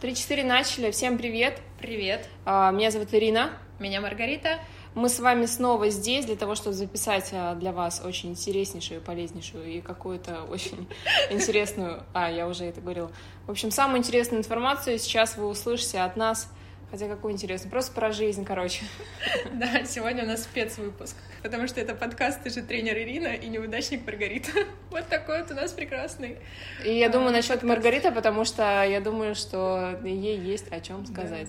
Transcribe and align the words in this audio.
Три-четыре 0.00 0.44
начали. 0.44 0.92
Всем 0.92 1.18
привет. 1.18 1.58
Привет. 1.80 2.28
А, 2.44 2.70
Меня 2.70 2.92
зовут 2.92 3.12
Ирина. 3.12 3.50
Меня 3.80 4.00
Маргарита. 4.00 4.60
Мы 4.94 5.08
с 5.08 5.18
вами 5.18 5.46
снова 5.46 5.90
здесь 5.90 6.24
для 6.24 6.36
того, 6.36 6.54
чтобы 6.54 6.76
записать 6.76 7.30
а, 7.32 7.56
для 7.56 7.72
вас 7.72 8.00
очень 8.04 8.30
интереснейшую, 8.30 9.00
полезнейшую 9.00 9.66
и 9.66 9.80
какую-то 9.80 10.44
очень 10.44 10.88
интересную... 11.30 12.04
А, 12.14 12.30
я 12.30 12.46
уже 12.46 12.66
это 12.66 12.80
говорила. 12.80 13.10
В 13.48 13.50
общем, 13.50 13.72
самую 13.72 13.98
интересную 13.98 14.38
информацию 14.38 15.00
сейчас 15.00 15.36
вы 15.36 15.48
услышите 15.48 15.98
от 15.98 16.16
нас. 16.16 16.48
Хотя 16.90 17.06
какую 17.06 17.34
интересную? 17.34 17.70
Просто 17.70 17.92
про 17.92 18.12
жизнь, 18.12 18.44
короче. 18.44 18.84
Да, 19.52 19.84
сегодня 19.84 20.24
у 20.24 20.26
нас 20.26 20.44
спецвыпуск, 20.44 21.16
потому 21.42 21.66
что 21.68 21.80
это 21.80 21.94
подкаст 21.94 22.42
«Ты 22.42 22.50
же 22.50 22.62
тренер 22.62 22.96
Ирина» 22.98 23.28
и 23.28 23.48
неудачник 23.48 24.06
Маргарита. 24.06 24.50
Вот 24.90 25.06
такой 25.08 25.42
вот 25.42 25.50
у 25.50 25.54
нас 25.54 25.72
прекрасный. 25.72 26.38
И 26.84 26.98
я 26.98 27.10
думаю 27.10 27.28
а, 27.28 27.32
насчет 27.32 27.60
подкаст. 27.60 27.68
Маргариты, 27.68 28.10
потому 28.10 28.44
что 28.46 28.84
я 28.84 29.00
думаю, 29.00 29.34
что 29.34 30.00
ей 30.02 30.38
есть 30.38 30.72
о 30.72 30.80
чем 30.80 31.04
сказать. 31.04 31.48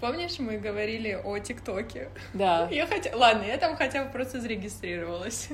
Помнишь, 0.00 0.38
мы 0.38 0.58
говорили 0.58 1.18
о 1.24 1.38
ТикТоке? 1.38 2.10
Да. 2.34 2.68
Я 2.70 2.86
хотя... 2.86 3.16
Ладно, 3.16 3.44
я 3.44 3.56
там 3.56 3.76
хотя 3.76 4.04
бы 4.04 4.10
просто 4.10 4.40
зарегистрировалась. 4.40 5.48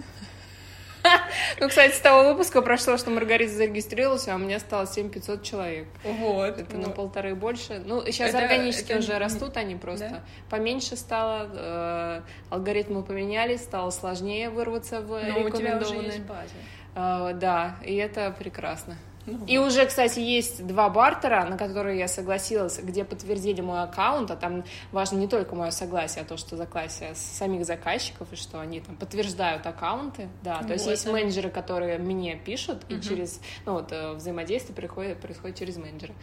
Ну, 1.61 1.69
кстати, 1.69 1.95
с 1.95 1.99
того 2.01 2.29
выпуска 2.31 2.63
прошло, 2.63 2.97
что 2.97 3.11
Маргарита 3.11 3.53
зарегистрировалась, 3.53 4.29
а 4.29 4.35
у 4.35 4.39
меня 4.39 4.59
стало 4.61 4.87
7500 4.87 5.43
человек. 5.43 5.87
Вот. 6.05 6.59
Это 6.59 6.77
на 6.77 6.89
полторы 6.91 7.35
больше. 7.35 7.83
Ну, 7.85 8.03
сейчас 8.07 8.31
Это- 8.31 8.39
органически 8.39 8.93
это 8.93 8.99
уже 9.01 9.19
растут 9.19 9.57
они 9.57 9.77
просто. 9.77 10.09
Да? 10.09 10.21
Поменьше 10.51 10.97
стало, 10.97 11.49
э, 11.55 12.21
алгоритмы 12.51 13.03
поменялись, 13.03 13.63
стало 13.63 13.91
сложнее 13.91 14.51
вырваться 14.51 15.01
в 15.01 15.09
Но 15.09 15.17
у 15.17 15.21
тебя 15.21 15.31
уже 15.39 15.47
рекомендованные. 15.47 16.07
есть 16.07 16.21
база. 16.21 16.53
Э, 16.95 17.35
да, 17.35 17.77
и 17.85 17.95
это 17.97 18.35
прекрасно. 18.39 18.97
Ну 19.25 19.45
И 19.47 19.57
вот. 19.57 19.69
уже, 19.69 19.87
кстати, 19.87 20.19
есть 20.19 20.67
два 20.67 20.89
бартера, 20.89 21.45
на 21.45 21.57
которые 21.57 21.99
я 21.99 22.09
согласилась, 22.09 22.79
где 22.81 23.05
подтвердили 23.05 23.61
мой 23.61 23.83
аккаунт, 23.83 24.31
а 24.33 24.37
там 24.37 24.65
важно 24.91 25.19
не 25.19 25.29
только 25.29 25.55
мое 25.55 25.71
согласие, 25.71 26.23
а 26.23 26.25
то, 26.25 26.37
что 26.37 26.57
согласие 26.57 27.15
самих 27.15 27.65
заказчиков, 27.65 28.33
и 28.33 28.37
что 28.37 28.61
они 28.61 28.81
там 28.81 28.97
подтверждают 28.97 29.65
аккаунты, 29.67 30.29
да, 30.43 30.63
то 30.65 30.73
есть 30.73 30.87
Вот, 30.87 30.91
есть 30.91 31.07
менеджеры, 31.07 31.51
которые 31.51 31.99
мне 31.99 32.35
пишут, 32.37 32.83
и 32.89 32.95
Мгм. 32.95 33.03
через, 33.03 33.41
ну 33.65 33.75
вот, 33.75 33.93
э, 33.93 34.15
взаимодействие 34.15 34.75
происходит, 34.75 35.21
происходит 35.21 35.57
через 35.57 35.77
менеджера, 35.77 36.15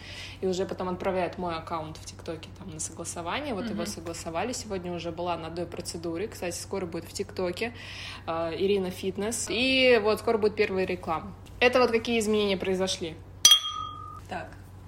и 0.42 0.48
уже 0.48 0.66
потом 0.66 0.90
отправляют 0.90 1.38
мой 1.38 1.56
аккаунт 1.56 1.96
в 1.98 2.06
ТикТоке 2.06 2.50
там 2.58 2.70
на 2.70 2.80
согласование, 2.82 3.54
вот 3.54 3.70
его 3.70 3.84
Мгм. 3.84 3.88
согласовали, 3.88 4.52
сегодня 4.52 4.92
уже 4.94 5.12
была 5.12 5.38
на 5.38 5.48
одной 5.48 5.68
процедуре, 5.68 6.28
кстати, 6.28 6.58
скоро 6.58 6.86
будет 6.86 7.06
в 7.06 7.14
ТикТоке, 7.14 7.74
э, 8.28 8.52
Ирина 8.58 8.92
Фитнес, 8.92 9.48
и 9.50 10.00
вот 10.04 10.20
скоро 10.20 10.38
будет 10.38 10.56
первая 10.56 10.86
реклама. 10.86 11.34
Это 11.60 11.80
вот 11.80 11.92
какие 11.92 12.20
изменения 12.20 12.56
произошли. 12.56 13.16
Так, 14.30 14.48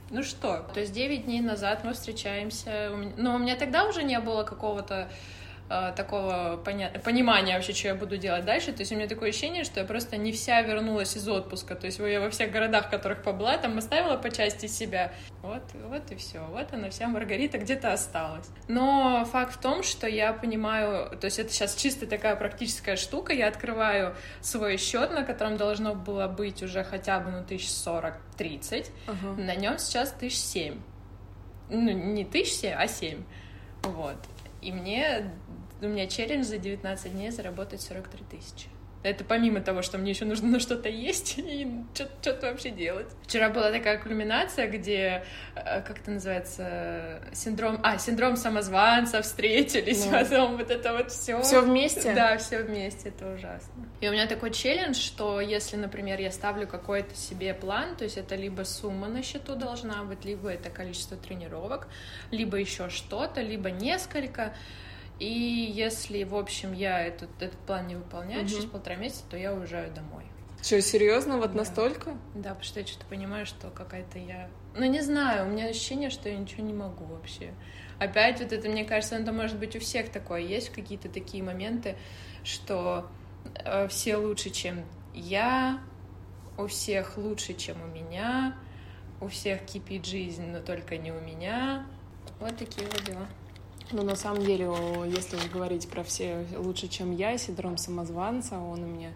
ну 0.09 0.23
что, 0.23 0.65
то 0.73 0.79
есть 0.79 0.93
9 0.93 1.25
дней 1.25 1.41
назад 1.41 1.83
мы 1.83 1.93
встречаемся, 1.93 2.91
но 3.17 3.35
у 3.35 3.37
меня 3.39 3.55
тогда 3.55 3.85
уже 3.85 4.03
не 4.03 4.19
было 4.19 4.43
какого-то 4.43 5.09
э, 5.71 5.93
такого 5.95 6.61
поня- 6.63 6.99
понимания 6.99 7.55
вообще, 7.55 7.73
что 7.73 7.87
я 7.87 7.95
буду 7.95 8.17
делать 8.17 8.43
дальше. 8.43 8.73
То 8.73 8.81
есть 8.81 8.91
у 8.91 8.95
меня 8.95 9.07
такое 9.07 9.29
ощущение, 9.29 9.63
что 9.63 9.79
я 9.79 9.85
просто 9.85 10.17
не 10.17 10.31
вся 10.31 10.61
вернулась 10.61 11.15
из 11.15 11.27
отпуска. 11.27 11.75
То 11.75 11.85
есть 11.85 11.99
я 11.99 12.19
во 12.19 12.29
всех 12.29 12.51
городах, 12.51 12.87
в 12.87 12.89
которых 12.89 13.23
побыла, 13.23 13.57
там 13.57 13.77
оставила 13.77 14.17
по 14.17 14.29
части 14.29 14.65
себя. 14.65 15.13
Вот, 15.41 15.63
вот 15.85 16.11
и 16.11 16.15
все. 16.15 16.39
Вот 16.49 16.73
она 16.73 16.89
вся 16.89 17.07
Маргарита 17.07 17.57
где-то 17.57 17.93
осталась. 17.93 18.47
Но 18.67 19.25
факт 19.31 19.55
в 19.55 19.61
том, 19.61 19.83
что 19.83 20.07
я 20.07 20.33
понимаю, 20.33 21.17
то 21.17 21.25
есть 21.25 21.39
это 21.39 21.51
сейчас 21.51 21.75
чисто 21.75 22.05
такая 22.05 22.35
практическая 22.35 22.97
штука. 22.97 23.33
Я 23.33 23.47
открываю 23.47 24.15
свой 24.41 24.77
счет, 24.77 25.11
на 25.11 25.23
котором 25.23 25.57
должно 25.57 25.95
было 25.95 26.27
быть 26.27 26.61
уже 26.61 26.83
хотя 26.83 27.19
бы 27.19 27.31
ну, 27.31 27.43
1040-30. 27.43 28.87
На 29.37 29.55
нем 29.55 29.77
сейчас 29.79 30.11
тысяч 30.11 30.37
семь. 30.37 30.81
Ну, 31.69 31.91
не 31.91 32.25
тысяч 32.25 32.53
семь, 32.53 32.75
а 32.77 32.87
семь. 32.87 33.23
Вот. 33.83 34.17
И 34.61 34.71
мне, 34.71 35.31
у 35.81 35.87
меня 35.87 36.07
челлендж 36.07 36.43
за 36.45 36.57
19 36.57 37.11
дней 37.11 37.31
заработать 37.31 37.81
43 37.81 38.25
тысячи. 38.29 38.67
Это 39.03 39.23
помимо 39.23 39.61
того, 39.61 39.81
что 39.81 39.97
мне 39.97 40.11
еще 40.11 40.25
нужно 40.25 40.47
на 40.49 40.59
что-то 40.59 40.87
есть 40.87 41.39
и 41.39 41.67
что-то 41.95 42.45
вообще 42.51 42.69
делать. 42.69 43.07
Вчера 43.23 43.49
была 43.49 43.71
такая 43.71 43.97
кульминация, 43.97 44.67
где, 44.67 45.23
э, 45.55 45.81
как 45.81 45.97
это 46.01 46.11
называется, 46.11 47.19
синдром, 47.33 47.79
а, 47.81 47.97
синдром 47.97 48.35
самозванца, 48.35 49.23
встретились, 49.23 50.05
Ну. 50.05 50.11
потом 50.11 50.57
вот 50.57 50.69
это 50.69 50.93
вот 50.93 51.09
все. 51.11 51.41
Все 51.41 51.61
вместе? 51.61 52.13
Да, 52.13 52.37
все 52.37 52.61
вместе, 52.61 53.09
это 53.09 53.33
ужасно. 53.33 53.73
И 54.01 54.07
у 54.07 54.11
меня 54.11 54.27
такой 54.27 54.51
челлендж, 54.51 54.97
что 54.97 55.41
если, 55.41 55.77
например, 55.77 56.19
я 56.19 56.29
ставлю 56.29 56.67
какой-то 56.67 57.15
себе 57.15 57.55
план, 57.55 57.95
то 57.95 58.03
есть 58.03 58.17
это 58.17 58.35
либо 58.35 58.61
сумма 58.61 59.07
на 59.07 59.23
счету 59.23 59.55
должна 59.55 60.03
быть, 60.03 60.25
либо 60.25 60.49
это 60.49 60.69
количество 60.69 61.17
тренировок, 61.17 61.87
либо 62.29 62.57
еще 62.57 62.89
что-то, 62.89 63.41
либо 63.41 63.71
несколько. 63.71 64.53
И 65.21 65.71
если, 65.75 66.23
в 66.23 66.33
общем, 66.35 66.73
я 66.73 66.99
этот, 66.99 67.29
этот 67.39 67.59
план 67.59 67.85
не 67.85 67.95
выполняю 67.95 68.41
Мгм. 68.41 68.49
через 68.49 68.65
полтора 68.65 68.95
месяца, 68.95 69.23
то 69.29 69.37
я 69.37 69.53
уезжаю 69.53 69.93
домой. 69.93 70.23
Что, 70.63 70.81
серьезно, 70.81 71.37
вот 71.37 71.51
Да. 71.51 71.59
настолько? 71.59 72.17
Да, 72.33 72.49
потому 72.49 72.63
что 72.63 72.79
я 72.79 72.87
что-то 72.87 73.05
понимаю, 73.05 73.45
что 73.45 73.69
какая-то 73.69 74.17
я... 74.17 74.49
Ну, 74.75 74.85
не 74.85 75.01
знаю, 75.01 75.45
у 75.45 75.49
меня 75.51 75.65
ощущение, 75.67 76.09
что 76.09 76.27
я 76.27 76.35
ничего 76.37 76.63
не 76.63 76.73
могу 76.73 77.05
вообще. 77.05 77.53
Опять 77.99 78.39
вот 78.41 78.51
это, 78.51 78.67
мне 78.67 78.83
кажется, 78.83 79.15
это 79.15 79.31
может 79.31 79.59
быть 79.59 79.75
у 79.75 79.79
всех 79.79 80.09
такое. 80.09 80.41
Есть 80.41 80.69
какие-то 80.71 81.07
такие 81.07 81.43
моменты, 81.43 81.95
что 82.43 83.07
э, 83.63 83.87
все 83.89 84.15
лучше, 84.17 84.49
чем 84.49 84.83
я, 85.13 85.81
у 86.57 86.65
всех 86.65 87.17
лучше, 87.17 87.53
чем 87.53 87.77
у 87.83 87.85
меня, 87.85 88.55
у 89.19 89.27
всех 89.27 89.61
кипит 89.67 90.05
жизнь, 90.07 90.47
но 90.47 90.61
только 90.61 90.97
не 90.97 91.11
у 91.11 91.19
меня. 91.21 91.85
Вот 92.39 92.57
такие 92.57 92.87
вот 92.87 93.03
дела. 93.03 93.27
Ну, 93.93 94.03
на 94.03 94.15
самом 94.15 94.43
деле, 94.45 94.69
если 95.05 95.35
уж 95.35 95.45
говорить 95.51 95.89
про 95.89 96.03
все 96.03 96.45
лучше, 96.57 96.87
чем 96.87 97.11
я, 97.11 97.37
синдром 97.37 97.77
самозванца, 97.77 98.57
он 98.57 98.83
у 98.83 98.87
меня 98.87 99.11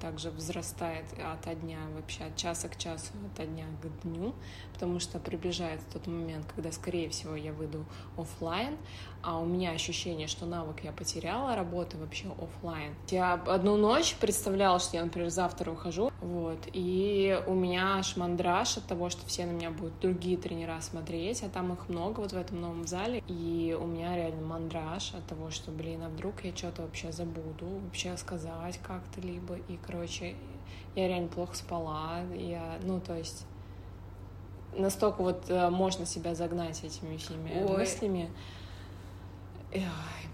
также 0.00 0.30
взрастает 0.30 1.04
от 1.22 1.60
дня, 1.60 1.78
вообще 1.94 2.24
от 2.24 2.36
часа 2.36 2.68
к 2.68 2.76
часу, 2.76 3.12
от 3.36 3.54
дня 3.54 3.66
к 3.82 4.02
дню, 4.02 4.34
потому 4.72 5.00
что 5.00 5.18
приближается 5.18 5.86
тот 5.92 6.06
момент, 6.06 6.46
когда, 6.54 6.72
скорее 6.72 7.08
всего, 7.08 7.36
я 7.36 7.52
выйду 7.52 7.84
оффлайн, 8.16 8.76
а 9.22 9.38
у 9.38 9.46
меня 9.46 9.72
ощущение, 9.72 10.28
что 10.28 10.46
навык 10.46 10.84
я 10.84 10.92
потеряла, 10.92 11.56
работы 11.56 11.96
вообще 11.96 12.28
оффлайн. 12.40 12.94
Я 13.08 13.34
одну 13.34 13.76
ночь 13.76 14.14
представляла, 14.20 14.78
что 14.78 14.96
я, 14.96 15.04
например, 15.04 15.30
завтра 15.30 15.70
ухожу, 15.70 16.12
вот, 16.20 16.58
и 16.72 17.42
у 17.46 17.54
меня 17.54 17.96
аж 17.96 18.16
мандраж 18.16 18.76
от 18.76 18.86
того, 18.86 19.10
что 19.10 19.26
все 19.26 19.46
на 19.46 19.50
меня 19.50 19.70
будут 19.70 19.98
другие 20.00 20.36
тренера 20.36 20.80
смотреть, 20.80 21.42
а 21.42 21.48
там 21.48 21.72
их 21.72 21.88
много 21.88 22.20
вот 22.20 22.32
в 22.32 22.36
этом 22.36 22.60
новом 22.60 22.86
зале, 22.86 23.22
и 23.26 23.76
у 23.78 23.86
меня 23.86 24.16
реально 24.16 24.42
мандраж 24.42 25.14
от 25.14 25.26
того, 25.26 25.50
что, 25.50 25.70
блин, 25.70 26.02
а 26.04 26.08
вдруг 26.08 26.44
я 26.44 26.54
что-то 26.54 26.82
вообще 26.82 27.12
забуду, 27.12 27.66
вообще 27.84 28.16
сказать 28.16 28.78
как-то 28.78 29.20
либо, 29.20 29.56
и, 29.56 29.77
короче, 29.86 30.34
я 30.94 31.08
реально 31.08 31.28
плохо 31.28 31.54
спала, 31.56 32.20
я, 32.36 32.78
ну, 32.82 33.00
то 33.00 33.16
есть 33.16 33.44
настолько 34.76 35.22
вот 35.22 35.44
э, 35.48 35.70
можно 35.70 36.06
себя 36.06 36.34
загнать 36.34 36.82
этими 36.84 37.16
всеми 37.16 37.64
Ой. 37.66 37.78
мыслями. 37.78 38.30
Ой, 39.72 39.82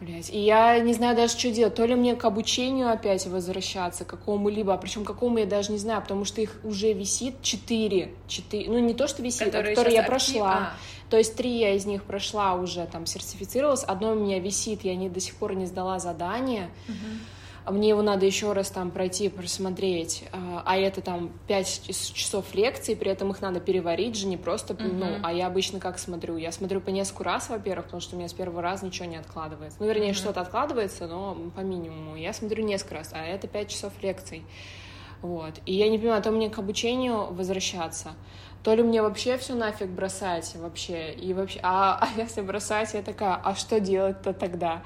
блядь. 0.01 0.31
И 0.31 0.39
я 0.39 0.79
не 0.79 0.95
знаю 0.95 1.17
даже, 1.17 1.37
что 1.37 1.51
делать. 1.51 1.75
То 1.75 1.85
ли 1.87 1.95
мне 1.97 2.15
к 2.15 2.25
обучению 2.25 2.91
опять 2.91 3.27
возвращаться, 3.27 4.05
какому-либо, 4.05 4.77
причем 4.79 5.05
какому 5.05 5.39
я 5.39 5.47
даже 5.47 5.73
не 5.73 5.79
знаю, 5.79 6.03
потому 6.03 6.25
что 6.25 6.41
их 6.41 6.61
уже 6.63 6.93
висит 6.93 7.43
четыре. 7.43 8.15
четыре 8.29 8.71
ну, 8.71 8.79
не 8.79 8.95
то, 8.95 9.09
что 9.09 9.23
висит, 9.23 9.49
а 9.49 9.51
которые 9.51 9.75
я 9.75 10.01
актив- 10.03 10.07
прошла. 10.07 10.53
А, 10.57 10.73
То 11.11 11.19
есть 11.19 11.37
три 11.37 11.59
я 11.59 11.75
из 11.75 11.85
них 11.85 12.05
прошла 12.05 12.55
уже, 12.55 12.87
там, 12.87 13.07
сертифицировалась. 13.07 13.83
Одно 13.83 14.13
у 14.13 14.15
меня 14.15 14.39
висит, 14.39 14.85
я 14.85 14.95
не, 14.95 15.09
до 15.09 15.19
сих 15.21 15.35
пор 15.35 15.55
не 15.55 15.67
сдала 15.67 15.99
задание. 15.99 16.71
мгм. 16.87 17.21
А 17.65 17.73
Мне 17.73 17.89
его 17.89 18.03
надо 18.03 18.27
еще 18.27 18.53
раз 18.53 18.71
там 18.71 18.91
пройти, 18.91 19.31
просмотреть, 19.31 20.25
а 20.33 20.63
а 20.67 20.77
это 20.77 21.01
там 21.01 21.31
5 21.47 21.83
часов 22.15 22.55
лекций, 22.55 22.95
при 22.95 23.11
этом 23.11 23.31
их 23.31 23.41
надо 23.41 23.59
переварить 23.59 24.17
же, 24.17 24.27
не 24.27 24.37
просто, 24.37 24.75
Мгм. 24.75 24.99
ну, 24.99 25.19
а 25.23 25.33
я 25.33 25.47
обычно 25.47 25.81
как 25.81 25.99
смотрю? 25.99 26.37
Я 26.37 26.53
смотрю 26.53 26.81
по 26.83 26.91
несколько 26.91 27.25
раз, 27.25 27.49
во-первых, 27.49 27.87
потому 27.87 28.01
что 28.03 28.17
у 28.17 28.19
меня 28.19 28.29
с 28.29 28.35
первого 28.35 28.61
раза 28.61 28.85
ничего 28.85 29.07
не 29.07 29.17
откладывается. 29.17 29.79
Ну, 29.81 29.87
вернее, 29.87 30.09
Мгм. 30.09 30.15
что-то 30.15 30.43
откладывается, 30.43 31.07
но 31.07 31.35
по 31.57 31.61
минимуму. 31.61 32.17
Я 32.17 32.35
смотрю 32.35 32.65
несколько 32.65 32.97
раз, 32.97 33.11
а 33.13 33.25
это 33.25 33.49
5 33.49 33.69
часов 33.71 33.93
лекций. 34.03 34.45
Вот. 35.23 35.55
И 35.65 35.73
я 35.73 35.89
не 35.89 35.99
понимаю, 35.99 36.23
то 36.23 36.31
мне 36.31 36.51
к 36.51 36.59
обучению 36.59 37.33
возвращаться, 37.33 38.11
то 38.65 38.75
ли 38.75 38.83
мне 38.83 39.03
вообще 39.03 39.37
все 39.37 39.55
нафиг 39.55 39.89
бросать 39.89 40.55
вообще, 40.57 41.13
и 41.13 41.35
вообще, 41.35 41.61
а, 41.63 41.99
а 42.01 42.09
если 42.19 42.41
бросать, 42.41 42.95
я 42.95 43.03
такая, 43.03 43.39
а 43.45 43.55
что 43.55 43.79
делать-то 43.79 44.33
тогда? 44.33 44.83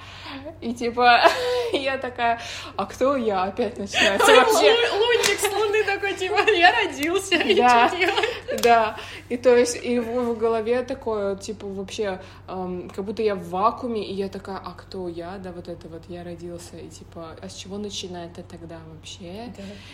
И 0.60 0.74
типа, 0.74 1.20
я 1.72 1.96
такая, 1.96 2.40
а 2.76 2.86
кто 2.86 3.14
я? 3.16 3.44
Опять 3.44 3.78
начинается 3.78 4.26
вообще. 4.26 4.72
Лу- 4.72 4.98
Лунтик 4.98 5.38
с 5.38 5.52
луны 5.52 5.84
такой, 5.84 6.14
типа, 6.14 6.50
я 6.50 6.72
родился, 6.72 7.36
и 7.36 7.54
Да. 7.54 7.88
что 7.88 7.96
делать? 7.96 8.62
Да, 8.62 8.96
и 9.28 9.36
то 9.36 9.56
есть 9.56 9.78
и 9.84 10.00
в, 10.00 10.36
голове 10.36 10.82
такое, 10.82 11.36
типа, 11.36 11.66
вообще, 11.68 12.20
как 12.46 13.04
будто 13.04 13.22
я 13.22 13.36
в 13.36 13.48
вакууме, 13.48 14.04
и 14.04 14.12
я 14.12 14.28
такая, 14.28 14.56
а 14.56 14.72
кто 14.72 15.06
я? 15.08 15.38
Да, 15.38 15.52
вот 15.52 15.68
это 15.68 15.86
вот, 15.88 16.02
я 16.08 16.24
родился, 16.24 16.76
и 16.76 16.88
типа, 16.88 17.36
а 17.40 17.48
с 17.48 17.54
чего 17.54 17.78
начинает 17.78 18.38
это 18.38 18.48
тогда 18.58 18.78
вообще? 18.92 19.52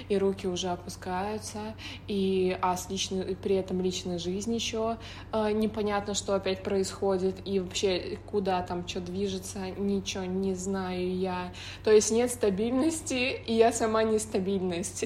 И 0.09 0.17
руки 0.17 0.47
уже 0.47 0.69
опускаются, 0.69 1.75
и 2.09 2.57
а 2.63 2.77
с 2.79 2.89
личной, 2.89 3.37
при 3.37 3.57
этом 3.57 3.74
там 3.75 3.82
личная 3.82 4.19
жизнь 4.19 4.55
еще 4.55 4.99
э, 5.32 5.50
непонятно, 5.53 6.15
что 6.15 6.35
опять 6.35 6.62
происходит, 6.62 7.37
и 7.44 7.59
вообще 7.59 8.19
куда 8.31 8.62
там 8.62 8.87
что 8.87 9.00
движется, 9.00 9.59
ничего 9.76 10.25
не 10.25 10.55
знаю 10.55 11.17
я. 11.17 11.53
То 11.82 11.91
есть 11.91 12.11
нет 12.11 12.31
стабильности, 12.31 13.41
и 13.47 13.55
я 13.55 13.73
сама 13.73 14.05
нестабильность. 14.05 15.05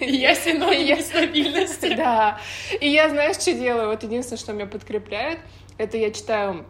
Я 0.00 0.34
синоним 0.34 0.98
нестабильности. 0.98 1.94
Да. 2.06 2.38
И 2.80 2.88
я, 2.88 3.08
знаешь, 3.08 3.36
что 3.36 3.52
делаю? 3.52 3.88
Вот 3.88 4.02
единственное, 4.02 4.38
что 4.38 4.52
меня 4.52 4.66
подкрепляет, 4.66 5.38
это 5.78 5.96
я 5.96 6.10
читаю 6.10 6.66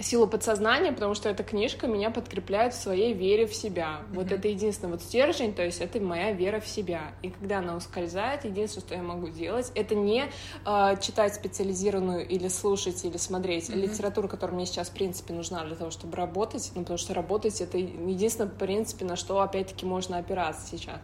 силу 0.00 0.26
подсознания, 0.26 0.92
потому 0.92 1.14
что 1.14 1.28
эта 1.28 1.42
книжка 1.42 1.86
меня 1.86 2.10
подкрепляет 2.10 2.74
в 2.74 2.80
своей 2.80 3.12
вере 3.12 3.46
в 3.46 3.54
себя. 3.54 3.98
Mm-hmm. 4.00 4.14
Вот 4.14 4.32
это 4.32 4.48
единственный 4.48 4.90
вот 4.90 5.02
стержень, 5.02 5.54
то 5.54 5.62
есть 5.62 5.80
это 5.80 6.00
моя 6.00 6.32
вера 6.32 6.60
в 6.60 6.66
себя. 6.66 7.12
И 7.22 7.30
когда 7.30 7.58
она 7.58 7.76
ускользает, 7.76 8.44
единственное, 8.44 8.86
что 8.86 8.94
я 8.94 9.02
могу 9.02 9.28
делать, 9.28 9.70
это 9.74 9.94
не 9.94 10.24
э, 10.64 10.96
читать 11.00 11.34
специализированную 11.34 12.26
или 12.26 12.48
слушать 12.48 13.04
или 13.04 13.16
смотреть 13.16 13.68
mm-hmm. 13.68 13.76
литературу, 13.76 14.28
которая 14.28 14.56
мне 14.56 14.66
сейчас 14.66 14.88
в 14.88 14.94
принципе 14.94 15.34
нужна 15.34 15.64
для 15.64 15.76
того, 15.76 15.90
чтобы 15.90 16.16
работать, 16.16 16.72
ну 16.74 16.82
потому 16.82 16.98
что 16.98 17.14
работать 17.14 17.60
это 17.60 17.78
единственное 17.78 18.50
в 18.50 18.54
принципе 18.54 19.04
на 19.04 19.16
что 19.16 19.40
опять-таки 19.40 19.86
можно 19.86 20.18
опираться 20.18 20.66
сейчас. 20.68 21.00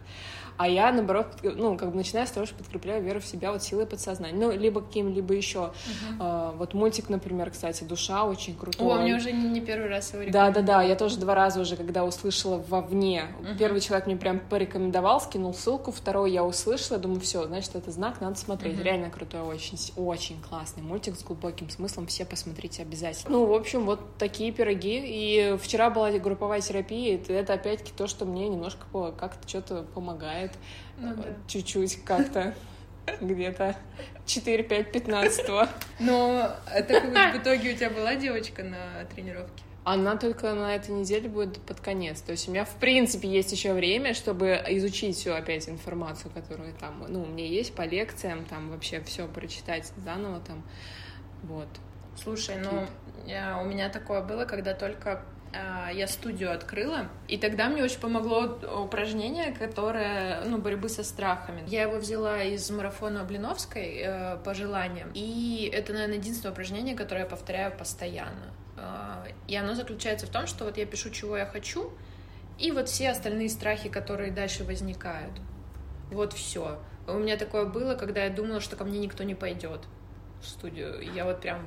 А 0.59 0.67
я, 0.67 0.91
наоборот, 0.91 1.27
ну, 1.41 1.77
как 1.77 1.91
бы 1.91 1.95
начинаю 1.95 2.27
с 2.27 2.31
того, 2.31 2.45
что 2.45 2.53
подкрепляю 2.55 3.01
веру 3.01 3.21
в 3.21 3.25
себя 3.25 3.53
вот 3.53 3.63
силой 3.63 3.85
подсознания. 3.85 4.35
Ну, 4.37 4.51
либо 4.51 4.81
каким-либо 4.81 5.33
еще. 5.33 5.59
Uh-huh. 5.59 6.17
А, 6.19 6.51
вот 6.51 6.73
мультик, 6.73 7.07
например, 7.07 7.49
кстати, 7.51 7.85
«Душа» 7.85 8.25
очень 8.25 8.57
крутой. 8.57 8.85
О, 8.85 9.01
мне 9.01 9.15
уже 9.15 9.31
не, 9.31 9.47
не 9.47 9.61
первый 9.61 9.87
раз 9.87 10.13
его 10.13 10.29
Да-да-да, 10.29 10.81
я 10.81 10.97
тоже 10.97 11.17
два 11.17 11.33
раза 11.33 11.61
уже, 11.61 11.77
когда 11.77 12.03
услышала 12.03 12.57
вовне. 12.57 13.23
Uh-huh. 13.39 13.57
Первый 13.57 13.79
человек 13.79 14.05
мне 14.07 14.17
прям 14.17 14.41
порекомендовал, 14.41 15.21
скинул 15.21 15.53
ссылку, 15.53 15.93
второй 15.93 16.33
я 16.33 16.43
услышала, 16.43 16.99
думаю, 16.99 17.21
все, 17.21 17.47
значит, 17.47 17.77
это 17.77 17.89
знак, 17.91 18.19
надо 18.19 18.37
смотреть. 18.37 18.79
Uh-huh. 18.79 18.83
Реально 18.83 19.09
крутой, 19.09 19.43
очень, 19.43 19.77
очень 19.95 20.41
классный 20.41 20.83
мультик 20.83 21.15
с 21.15 21.23
глубоким 21.23 21.69
смыслом, 21.69 22.05
все 22.07 22.25
посмотрите 22.25 22.81
обязательно. 22.81 23.31
Ну, 23.31 23.45
в 23.45 23.53
общем, 23.53 23.85
вот 23.85 24.17
такие 24.17 24.51
пироги. 24.51 25.01
И 25.05 25.57
вчера 25.61 25.89
была 25.89 26.11
групповая 26.11 26.59
терапия, 26.59 27.15
и 27.15 27.31
это 27.31 27.53
опять-таки 27.53 27.93
то, 27.95 28.07
что 28.07 28.25
мне 28.25 28.49
немножко 28.49 28.83
как-то 29.17 29.47
что-то 29.47 29.85
помогает 29.93 30.48
знает 30.97 31.17
ну, 31.17 31.23
да. 31.23 31.29
чуть-чуть 31.47 32.03
как-то 32.03 32.53
где-то 33.21 33.75
4, 34.25 34.63
5, 34.63 34.91
15 34.91 35.49
Но 35.99 36.55
это 36.73 37.01
в 37.01 37.37
итоге 37.41 37.73
у 37.73 37.75
тебя 37.75 37.89
была 37.89 38.15
девочка 38.15 38.63
на 38.63 39.05
тренировке? 39.13 39.63
Она 39.85 40.17
только 40.17 40.53
на 40.53 40.75
этой 40.75 40.91
неделе 40.91 41.29
будет 41.29 41.59
под 41.61 41.79
конец. 41.79 42.21
То 42.21 42.33
есть 42.33 42.47
у 42.47 42.51
меня, 42.51 42.65
в 42.65 42.75
принципе, 42.75 43.27
есть 43.27 43.51
еще 43.51 43.73
время, 43.73 44.13
чтобы 44.13 44.61
изучить 44.67 45.15
всю 45.15 45.31
опять 45.31 45.67
информацию, 45.67 46.31
которую 46.31 46.73
там, 46.73 47.05
ну, 47.07 47.23
у 47.23 47.25
меня 47.25 47.47
есть 47.47 47.73
по 47.73 47.83
лекциям, 47.83 48.45
там 48.45 48.69
вообще 48.69 49.01
все 49.01 49.27
прочитать 49.27 49.91
заново 49.97 50.41
там. 50.41 50.63
Вот. 51.43 51.69
Слушай, 52.21 52.57
ну, 52.57 52.85
я, 53.25 53.59
у 53.61 53.65
меня 53.65 53.89
такое 53.89 54.21
было, 54.21 54.45
когда 54.45 54.73
только 54.73 55.23
я 55.51 56.07
студию 56.07 56.53
открыла, 56.53 57.09
и 57.27 57.37
тогда 57.37 57.69
мне 57.69 57.83
очень 57.83 57.99
помогло 57.99 58.59
упражнение, 58.83 59.51
которое, 59.51 60.43
ну, 60.45 60.59
борьбы 60.59 60.89
со 60.89 61.03
страхами. 61.03 61.63
Я 61.67 61.83
его 61.83 61.97
взяла 61.97 62.43
из 62.43 62.69
марафона 62.69 63.23
Блиновской 63.23 63.97
э, 63.97 64.37
по 64.43 64.53
желаниям, 64.53 65.09
и 65.13 65.69
это, 65.73 65.93
наверное, 65.93 66.17
единственное 66.17 66.51
упражнение, 66.51 66.95
которое 66.95 67.21
я 67.21 67.25
повторяю 67.25 67.75
постоянно. 67.75 68.53
Э, 68.77 69.31
и 69.47 69.55
оно 69.55 69.73
заключается 69.73 70.27
в 70.27 70.29
том, 70.29 70.45
что 70.45 70.65
вот 70.65 70.77
я 70.77 70.85
пишу, 70.85 71.09
чего 71.09 71.37
я 71.37 71.45
хочу, 71.45 71.91
и 72.59 72.71
вот 72.71 72.89
все 72.89 73.09
остальные 73.09 73.49
страхи, 73.49 73.89
которые 73.89 74.31
дальше 74.31 74.63
возникают. 74.63 75.33
Вот 76.11 76.33
все. 76.33 76.79
У 77.07 77.13
меня 77.13 77.37
такое 77.37 77.65
было, 77.65 77.95
когда 77.95 78.25
я 78.25 78.29
думала, 78.29 78.59
что 78.59 78.75
ко 78.75 78.83
мне 78.83 78.99
никто 78.99 79.23
не 79.23 79.33
пойдет 79.33 79.81
в 80.41 80.47
студию. 80.47 80.99
Я 81.15 81.25
вот 81.25 81.41
прям 81.41 81.65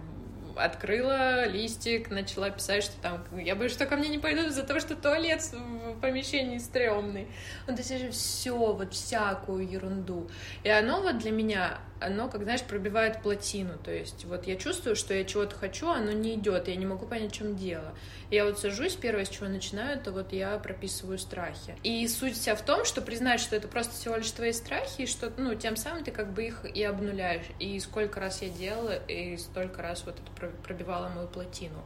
открыла 0.57 1.47
листик, 1.47 2.11
начала 2.11 2.51
писать, 2.51 2.85
что 2.85 3.01
там, 3.01 3.25
я 3.39 3.55
боюсь, 3.55 3.73
что 3.73 3.87
ко 3.87 3.97
мне 3.97 4.09
не 4.09 4.19
пойдут 4.19 4.49
из-за 4.49 4.63
того, 4.63 4.81
что 4.81 4.97
туалет 4.97 5.43
в 5.53 6.01
помещении 6.01 6.59
стрёмный. 6.59 7.29
Ну, 7.67 7.77
то 7.77 7.83
есть 7.83 8.15
все, 8.17 8.57
вот 8.57 8.93
всякую 8.93 9.69
ерунду. 9.69 10.31
И 10.65 10.69
оно 10.69 11.03
вот 11.03 11.19
для 11.19 11.31
меня, 11.31 11.79
оно, 12.05 12.29
как, 12.29 12.43
знаешь, 12.43 12.63
пробивает 12.63 13.23
плотину, 13.23 13.79
то 13.79 13.93
есть 13.93 14.25
вот 14.25 14.47
я 14.47 14.57
чувствую, 14.57 14.97
что 14.97 15.15
я 15.15 15.25
чего-то 15.25 15.57
хочу, 15.57 15.89
оно 15.89 16.13
не 16.13 16.35
идет, 16.35 16.69
я 16.69 16.77
не 16.77 16.87
могу 16.87 17.07
понять, 17.07 17.33
в 17.33 17.35
чем 17.35 17.57
дело. 17.57 17.95
Я 18.31 18.45
вот 18.45 18.59
сажусь, 18.59 18.95
первое, 18.95 19.25
с 19.25 19.29
чего 19.29 19.49
начинаю, 19.49 19.99
это 19.99 20.13
вот 20.13 20.33
я 20.33 20.59
прописываю 20.59 21.19
страхи. 21.19 21.77
И 21.83 22.07
суть 22.09 22.35
вся 22.35 22.55
в 22.55 22.63
том, 22.63 22.85
что 22.85 23.03
признать, 23.03 23.41
что 23.41 23.57
это 23.57 23.69
просто 23.69 23.95
всего 23.95 24.17
лишь 24.17 24.31
твои 24.31 24.53
страхи, 24.53 25.03
и 25.03 25.07
что, 25.07 25.33
ну, 25.37 25.55
тем 25.55 25.77
самым 25.77 26.05
ты 26.05 26.11
как 26.11 26.33
бы 26.33 26.45
их 26.45 26.65
и 26.65 26.83
обнуляешь. 26.83 27.47
И 27.59 27.79
сколько 27.81 28.21
раз 28.21 28.43
я 28.43 28.49
делала, 28.49 28.97
и 29.07 29.37
столько 29.37 29.83
раз 29.83 30.05
вот 30.05 30.17
это 30.19 30.53
пробивала 30.63 31.09
мою 31.09 31.29
плотину. 31.29 31.83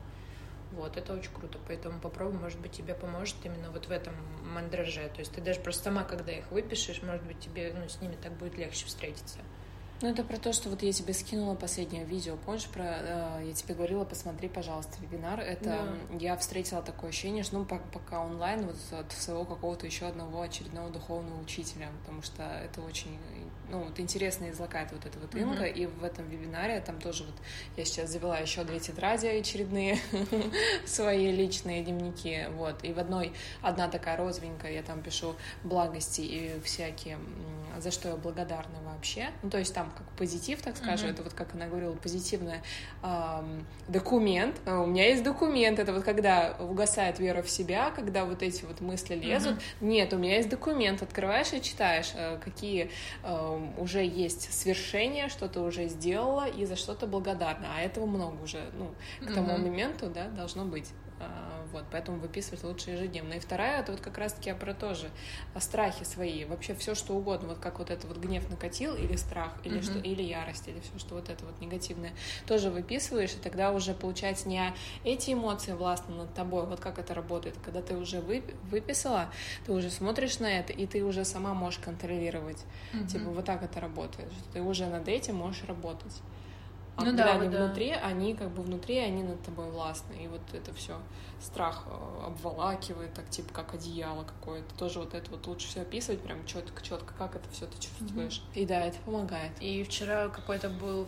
Вот, 0.72 0.96
это 0.96 1.14
очень 1.14 1.32
круто, 1.32 1.58
поэтому 1.66 1.98
попробуй, 2.00 2.38
может 2.38 2.60
быть, 2.60 2.72
тебе 2.72 2.94
поможет 2.94 3.36
именно 3.44 3.70
вот 3.70 3.86
в 3.86 3.90
этом 3.90 4.14
мандраже. 4.52 5.08
То 5.14 5.20
есть 5.20 5.32
ты 5.32 5.40
даже 5.40 5.60
просто 5.60 5.84
сама, 5.84 6.04
когда 6.04 6.32
их 6.32 6.50
выпишешь, 6.50 7.02
может 7.02 7.24
быть, 7.24 7.40
тебе 7.40 7.72
ну, 7.74 7.88
с 7.88 8.00
ними 8.02 8.16
так 8.22 8.32
будет 8.32 8.58
легче 8.58 8.84
встретиться. 8.84 9.38
Ну, 10.02 10.08
это 10.08 10.22
про 10.24 10.36
то, 10.36 10.52
что 10.52 10.68
вот 10.68 10.82
я 10.82 10.92
тебе 10.92 11.14
скинула 11.14 11.54
последнее 11.54 12.04
видео, 12.04 12.36
помнишь, 12.44 12.66
про, 12.66 12.84
э, 12.84 13.44
я 13.46 13.52
тебе 13.54 13.74
говорила, 13.74 14.04
посмотри, 14.04 14.46
пожалуйста, 14.46 14.92
вебинар. 15.00 15.40
Это 15.40 15.96
да. 16.10 16.16
я 16.18 16.36
встретила 16.36 16.82
такое 16.82 17.10
ощущение, 17.10 17.42
что, 17.42 17.58
ну, 17.58 17.64
пока 17.64 18.22
онлайн, 18.22 18.66
вот 18.66 18.76
от 18.92 19.10
своего 19.12 19.46
какого-то 19.46 19.86
еще 19.86 20.06
одного 20.06 20.42
очередного 20.42 20.90
духовного 20.90 21.40
учителя, 21.40 21.88
потому 22.00 22.20
что 22.22 22.42
это 22.42 22.82
очень, 22.82 23.18
ну, 23.70 23.84
вот 23.84 23.98
интересно 23.98 24.50
излагает 24.50 24.92
вот 24.92 25.06
эта 25.06 25.18
вот 25.18 25.34
инка, 25.34 25.66
mm-hmm. 25.66 25.72
и 25.72 25.86
в 25.86 26.04
этом 26.04 26.28
вебинаре 26.28 26.80
там 26.80 27.00
тоже 27.00 27.24
вот 27.24 27.36
я 27.78 27.84
сейчас 27.86 28.10
завела 28.10 28.36
еще 28.38 28.64
две 28.64 28.80
тетради 28.80 29.26
очередные, 29.26 29.98
свои 30.86 31.32
личные 31.32 31.82
дневники, 31.82 32.48
вот, 32.50 32.84
и 32.84 32.92
в 32.92 32.98
одной 32.98 33.32
одна 33.62 33.88
такая 33.88 34.18
розовенькая, 34.18 34.72
я 34.72 34.82
там 34.82 35.02
пишу 35.02 35.36
благости 35.64 36.20
и 36.20 36.60
всякие, 36.62 37.18
за 37.78 37.90
что 37.90 38.10
я 38.10 38.16
благодарна 38.16 38.78
вообще, 38.84 39.30
ну, 39.42 39.48
то 39.48 39.58
есть 39.58 39.72
там 39.72 39.85
как 39.90 40.06
позитив, 40.16 40.62
так 40.62 40.76
скажем, 40.76 41.08
mm-hmm. 41.08 41.12
это 41.12 41.22
вот 41.22 41.34
как 41.34 41.54
она 41.54 41.66
говорила, 41.66 41.94
позитивный 41.94 42.60
эм, 43.02 43.66
документ. 43.88 44.56
А 44.64 44.80
у 44.80 44.86
меня 44.86 45.08
есть 45.08 45.22
документ, 45.22 45.78
это 45.78 45.92
вот 45.92 46.04
когда 46.04 46.56
угасает 46.58 47.18
вера 47.18 47.42
в 47.42 47.50
себя, 47.50 47.90
когда 47.90 48.24
вот 48.24 48.42
эти 48.42 48.64
вот 48.64 48.80
мысли 48.80 49.14
лезут. 49.14 49.56
Mm-hmm. 49.56 49.86
Нет, 49.86 50.12
у 50.12 50.18
меня 50.18 50.36
есть 50.36 50.48
документ, 50.48 51.02
открываешь 51.02 51.52
и 51.52 51.62
читаешь, 51.62 52.12
э, 52.14 52.38
какие 52.38 52.90
э, 53.22 53.70
уже 53.78 54.04
есть 54.04 54.52
свершения, 54.52 55.28
что 55.28 55.48
ты 55.48 55.60
уже 55.60 55.88
сделала 55.88 56.48
и 56.48 56.64
за 56.64 56.76
что 56.76 56.94
то 56.94 57.06
благодарна. 57.06 57.68
А 57.76 57.80
этого 57.80 58.06
много 58.06 58.42
уже, 58.42 58.64
ну, 58.78 58.90
к 59.26 59.32
тому 59.32 59.52
mm-hmm. 59.52 59.62
моменту, 59.62 60.10
да, 60.10 60.28
должно 60.28 60.64
быть. 60.64 60.86
А, 61.18 61.64
вот, 61.72 61.84
поэтому 61.90 62.18
выписывать 62.18 62.62
лучше 62.62 62.90
ежедневно. 62.90 63.34
И 63.34 63.38
вторая, 63.38 63.80
это 63.80 63.92
вот 63.92 64.00
как 64.00 64.18
раз-таки 64.18 64.52
про 64.52 64.74
тоже 64.74 65.10
страхи 65.58 66.04
свои, 66.04 66.44
вообще 66.44 66.74
все 66.74 66.94
что 66.94 67.14
угодно, 67.14 67.48
вот 67.48 67.58
как 67.58 67.78
вот 67.78 67.90
это 67.90 68.06
вот 68.06 68.18
гнев 68.18 68.48
накатил, 68.50 68.94
или 68.94 69.16
страх, 69.16 69.52
или 69.64 69.78
mm-hmm. 69.78 69.82
что, 69.82 69.98
или 69.98 70.22
ярость, 70.22 70.68
или 70.68 70.78
все, 70.80 70.98
что 70.98 71.14
вот 71.14 71.30
это 71.30 71.44
вот 71.44 71.58
негативное, 71.60 72.12
тоже 72.46 72.70
выписываешь, 72.70 73.32
и 73.32 73.38
тогда 73.38 73.72
уже 73.72 73.94
получается 73.94 74.48
не 74.48 74.74
эти 75.04 75.32
эмоции 75.32 75.72
властны 75.72 76.14
над 76.14 76.34
тобой, 76.34 76.66
вот 76.66 76.80
как 76.80 76.98
это 76.98 77.14
работает, 77.14 77.56
когда 77.64 77.80
ты 77.80 77.96
уже 77.96 78.20
выписала, 78.20 79.30
ты 79.64 79.72
уже 79.72 79.90
смотришь 79.90 80.38
на 80.38 80.50
это, 80.50 80.72
и 80.72 80.86
ты 80.86 81.02
уже 81.02 81.24
сама 81.24 81.54
можешь 81.54 81.80
контролировать, 81.80 82.62
mm-hmm. 82.92 83.06
типа 83.06 83.30
вот 83.30 83.44
так 83.44 83.62
это 83.62 83.80
работает, 83.80 84.30
ты 84.52 84.60
уже 84.60 84.86
над 84.86 85.08
этим 85.08 85.36
можешь 85.36 85.64
работать. 85.64 86.12
А 86.96 87.02
ну, 87.02 87.06
когда 87.08 87.24
да, 87.24 87.32
они 87.32 87.48
да. 87.48 87.64
внутри, 87.64 87.90
они 87.90 88.34
как 88.34 88.50
бы 88.50 88.62
внутри, 88.62 88.98
они 88.98 89.22
над 89.22 89.42
тобой 89.42 89.70
властны. 89.70 90.14
И 90.14 90.28
вот 90.28 90.40
это 90.54 90.72
все 90.72 90.98
страх 91.40 91.84
э, 91.86 92.26
обволакивает, 92.26 93.12
так 93.12 93.28
типа 93.28 93.52
как 93.52 93.74
одеяло 93.74 94.24
какое-то. 94.24 94.74
Тоже 94.76 95.00
вот 95.00 95.14
это 95.14 95.30
вот 95.30 95.46
лучше 95.46 95.68
все 95.68 95.82
описывать 95.82 96.22
прям 96.22 96.44
четко, 96.46 96.82
четко, 96.82 97.12
как 97.14 97.36
это 97.36 97.48
все 97.50 97.66
ты 97.66 97.74
чувствуешь. 97.80 98.42
Mm-hmm. 98.54 98.60
И 98.60 98.66
да, 98.66 98.80
это 98.80 98.98
помогает. 99.04 99.52
И 99.60 99.84
вчера 99.84 100.28
какой-то 100.28 100.70
был 100.70 101.06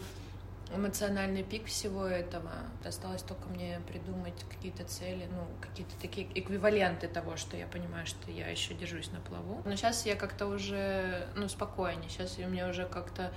эмоциональный 0.75 1.43
пик 1.43 1.67
всего 1.67 2.07
этого. 2.07 2.53
Осталось 2.85 3.23
только 3.23 3.49
мне 3.49 3.81
придумать 3.89 4.35
какие-то 4.51 4.85
цели, 4.85 5.27
ну, 5.31 5.47
какие-то 5.61 5.95
такие 6.01 6.29
эквиваленты 6.35 7.09
того, 7.09 7.37
что 7.37 7.57
я 7.57 7.67
понимаю, 7.67 8.07
что 8.07 8.31
я 8.31 8.49
еще 8.49 8.75
держусь 8.75 9.11
на 9.11 9.21
плаву. 9.21 9.63
Но 9.65 9.77
сейчас 9.77 10.05
я 10.05 10.17
как-то 10.17 10.47
уже, 10.47 11.27
ну, 11.35 11.49
спокойнее. 11.49 12.11
Сейчас 12.11 12.39
у 12.39 12.47
меня 12.47 12.69
уже 12.69 12.85
как-то 12.85 13.33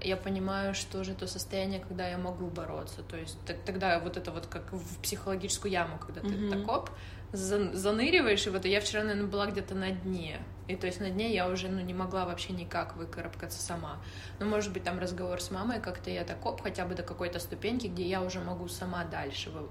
я 0.00 0.16
понимаю, 0.16 0.74
что 0.74 1.04
же 1.04 1.14
то 1.14 1.26
состояние, 1.26 1.80
когда 1.80 2.08
я 2.08 2.18
могу 2.18 2.46
бороться. 2.46 3.02
То 3.02 3.16
есть 3.16 3.38
тогда 3.64 3.98
вот 3.98 4.16
это 4.16 4.30
вот 4.30 4.46
как 4.46 4.72
в 4.72 4.98
психологическую 5.02 5.70
яму, 5.70 5.98
когда 5.98 6.20
ты 6.20 6.28
mm-hmm. 6.28 6.50
так 6.50 6.68
оп, 6.68 6.90
заныриваешь, 7.32 8.46
и 8.46 8.50
вот 8.50 8.64
я 8.64 8.80
вчера, 8.80 9.02
наверное, 9.02 9.28
была 9.28 9.46
где-то 9.46 9.74
на 9.74 9.90
дне. 9.90 10.38
И 10.66 10.76
то 10.76 10.86
есть 10.86 11.00
на 11.00 11.10
дне 11.10 11.34
я 11.34 11.48
уже 11.48 11.68
ну, 11.68 11.80
не 11.80 11.94
могла 11.94 12.24
вообще 12.24 12.52
никак 12.52 12.96
выкарабкаться 12.96 13.60
сама. 13.60 13.98
Ну, 14.38 14.46
может 14.46 14.72
быть, 14.72 14.84
там 14.84 14.98
разговор 14.98 15.40
с 15.40 15.50
мамой, 15.50 15.80
как-то 15.80 16.10
я 16.10 16.24
так 16.24 16.44
оп, 16.44 16.62
хотя 16.62 16.86
бы 16.86 16.94
до 16.94 17.02
какой-то 17.02 17.38
ступеньки, 17.38 17.86
где 17.86 18.06
я 18.06 18.22
уже 18.22 18.40
могу 18.40 18.68
сама 18.68 19.04
дальше 19.04 19.50
вы, 19.50 19.66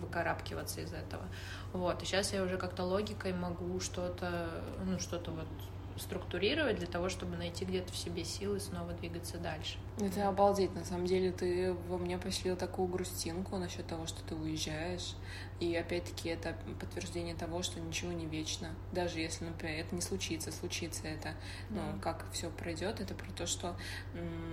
выкарабкиваться 0.00 0.80
из 0.80 0.92
этого. 0.92 1.24
Вот, 1.72 2.02
и 2.02 2.06
сейчас 2.06 2.32
я 2.32 2.42
уже 2.42 2.58
как-то 2.58 2.84
логикой 2.84 3.32
могу 3.32 3.80
что-то, 3.80 4.48
ну, 4.84 4.98
что-то 4.98 5.30
вот 5.32 5.48
структурировать 6.00 6.76
для 6.76 6.86
того, 6.86 7.08
чтобы 7.08 7.36
найти 7.36 7.64
где-то 7.64 7.92
в 7.92 7.96
себе 7.96 8.24
силы 8.24 8.60
снова 8.60 8.92
двигаться 8.92 9.38
дальше. 9.38 9.78
Это 10.00 10.28
обалдеть, 10.28 10.74
на 10.74 10.84
самом 10.84 11.06
деле 11.06 11.32
ты 11.32 11.72
во 11.88 11.98
мне 11.98 12.18
поселил 12.18 12.56
такую 12.56 12.88
грустинку 12.88 13.56
насчет 13.56 13.86
того, 13.86 14.06
что 14.06 14.22
ты 14.22 14.34
уезжаешь, 14.34 15.14
и 15.60 15.76
опять-таки 15.76 16.30
это 16.30 16.56
подтверждение 16.80 17.34
того, 17.34 17.62
что 17.62 17.78
ничего 17.80 18.12
не 18.12 18.26
вечно, 18.26 18.70
даже 18.92 19.20
если, 19.20 19.44
например, 19.44 19.84
это 19.84 19.94
не 19.94 20.00
случится, 20.00 20.50
случится 20.50 21.06
это, 21.06 21.34
ну, 21.68 21.80
mm. 21.80 22.00
как 22.00 22.24
все 22.32 22.50
пройдет, 22.50 23.00
это 23.00 23.14
про 23.14 23.30
то, 23.32 23.46
что 23.46 23.76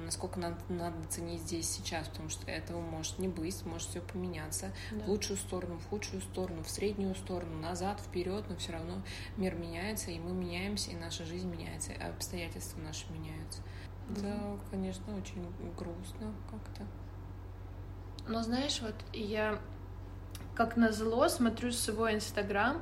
насколько 0.03 0.37
надо, 0.37 0.57
надо 0.67 1.01
ценить 1.07 1.41
здесь 1.41 1.69
сейчас, 1.69 2.09
потому 2.09 2.29
что 2.29 2.51
этого 2.51 2.81
может 2.81 3.19
не 3.19 3.29
быть, 3.29 3.65
может 3.65 3.87
все 3.87 4.01
поменяться 4.01 4.73
да. 4.91 5.05
в 5.05 5.09
лучшую 5.09 5.37
сторону, 5.37 5.79
в 5.79 5.87
худшую 5.87 6.21
сторону, 6.21 6.61
в 6.63 6.69
среднюю 6.69 7.15
сторону, 7.15 7.57
назад, 7.61 8.01
вперед, 8.01 8.43
но 8.49 8.57
все 8.57 8.73
равно 8.73 9.01
мир 9.37 9.55
меняется, 9.55 10.11
и 10.11 10.19
мы 10.19 10.31
меняемся, 10.31 10.91
и 10.91 10.95
наша 10.95 11.23
жизнь 11.23 11.49
меняется, 11.49 11.93
и 11.93 12.01
обстоятельства 12.01 12.79
наши 12.81 13.09
меняются. 13.13 13.61
Mm-hmm. 14.09 14.21
Да, 14.21 14.59
конечно, 14.71 15.17
очень 15.17 15.45
грустно 15.77 16.33
как-то. 16.51 16.85
Но 18.27 18.43
знаешь, 18.43 18.81
вот 18.81 18.95
я 19.13 19.57
как 20.56 20.75
назло 20.75 21.27
смотрю 21.29 21.72
свой 21.72 22.15
инстаграм, 22.15 22.82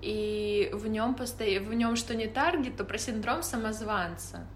и 0.00 0.70
в 0.72 0.86
нем 0.86 1.14
постоянно, 1.14 1.68
в 1.68 1.74
нем 1.74 1.96
что 1.96 2.14
не 2.14 2.26
таргет, 2.26 2.76
то 2.76 2.84
про 2.84 2.98
синдром 2.98 3.42
самозванца. 3.42 4.46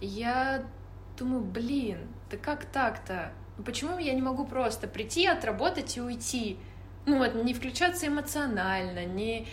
Я 0.00 0.64
думаю, 1.18 1.42
блин, 1.42 1.98
да 2.30 2.36
как 2.36 2.64
так-то? 2.64 3.32
Почему 3.64 3.98
я 3.98 4.14
не 4.14 4.22
могу 4.22 4.46
просто 4.46 4.88
прийти, 4.88 5.26
отработать 5.26 5.96
и 5.96 6.00
уйти? 6.00 6.58
Ну 7.06 7.18
вот, 7.18 7.34
не 7.34 7.54
включаться 7.54 8.06
эмоционально, 8.06 9.04
не, 9.04 9.46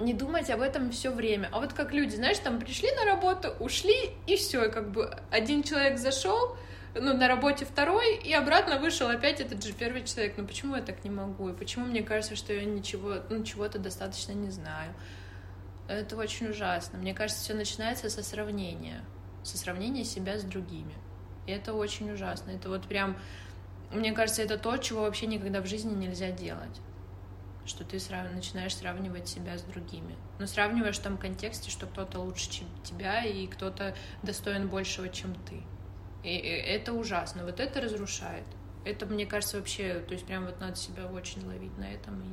не 0.00 0.14
думать 0.14 0.50
об 0.50 0.60
этом 0.60 0.90
все 0.90 1.10
время. 1.10 1.48
А 1.52 1.60
вот 1.60 1.72
как 1.72 1.92
люди, 1.92 2.14
знаешь, 2.14 2.38
там 2.38 2.58
пришли 2.58 2.90
на 2.92 3.04
работу, 3.04 3.50
ушли, 3.60 4.10
и 4.26 4.36
все, 4.36 4.70
как 4.70 4.90
бы 4.90 5.16
один 5.30 5.62
человек 5.62 5.98
зашел, 5.98 6.56
ну, 7.00 7.16
на 7.16 7.28
работе 7.28 7.64
второй, 7.64 8.16
и 8.16 8.32
обратно 8.32 8.78
вышел 8.78 9.08
опять 9.08 9.40
этот 9.40 9.64
же 9.64 9.72
первый 9.72 10.04
человек. 10.04 10.34
Ну, 10.36 10.46
почему 10.46 10.76
я 10.76 10.82
так 10.82 11.04
не 11.04 11.10
могу? 11.10 11.48
И 11.48 11.56
почему 11.56 11.86
мне 11.86 12.02
кажется, 12.02 12.36
что 12.36 12.52
я 12.52 12.64
ничего, 12.64 13.16
ну, 13.30 13.42
чего-то 13.44 13.78
достаточно 13.78 14.32
не 14.32 14.50
знаю? 14.50 14.94
Это 15.88 16.16
очень 16.16 16.48
ужасно. 16.48 16.98
Мне 16.98 17.14
кажется, 17.14 17.42
все 17.42 17.54
начинается 17.54 18.10
со 18.10 18.22
сравнения. 18.22 19.02
Со 19.42 19.56
сравнения 19.56 20.04
себя 20.04 20.38
с 20.38 20.42
другими. 20.42 20.94
И 21.46 21.50
это 21.50 21.72
очень 21.72 22.10
ужасно. 22.12 22.50
Это 22.50 22.68
вот 22.68 22.86
прям... 22.86 23.16
Мне 23.90 24.12
кажется, 24.12 24.42
это 24.42 24.58
то, 24.58 24.76
чего 24.76 25.02
вообще 25.02 25.26
никогда 25.26 25.62
в 25.62 25.66
жизни 25.66 25.94
нельзя 25.94 26.30
делать. 26.30 26.80
Что 27.64 27.84
ты 27.84 27.98
срав... 27.98 28.30
начинаешь 28.32 28.76
сравнивать 28.76 29.28
себя 29.28 29.56
с 29.56 29.62
другими. 29.62 30.14
Но 30.38 30.46
сравниваешь 30.46 30.98
в 30.98 31.02
том 31.02 31.16
контексте, 31.16 31.70
что 31.70 31.86
кто-то 31.86 32.20
лучше, 32.20 32.50
чем 32.50 32.66
тебя, 32.84 33.24
и 33.24 33.46
кто-то 33.46 33.96
достоин 34.22 34.68
большего, 34.68 35.08
чем 35.08 35.34
ты. 35.34 35.62
И 36.22 36.36
это 36.36 36.92
ужасно. 36.92 37.44
Вот 37.44 37.60
это 37.60 37.80
разрушает. 37.80 38.44
Это, 38.84 39.06
мне 39.06 39.26
кажется, 39.26 39.58
вообще, 39.58 40.00
то 40.06 40.14
есть 40.14 40.26
прям 40.26 40.46
вот 40.46 40.60
надо 40.60 40.76
себя 40.76 41.06
очень 41.06 41.46
ловить 41.46 41.76
на 41.78 41.84
этом 41.84 42.20
и 42.22 42.28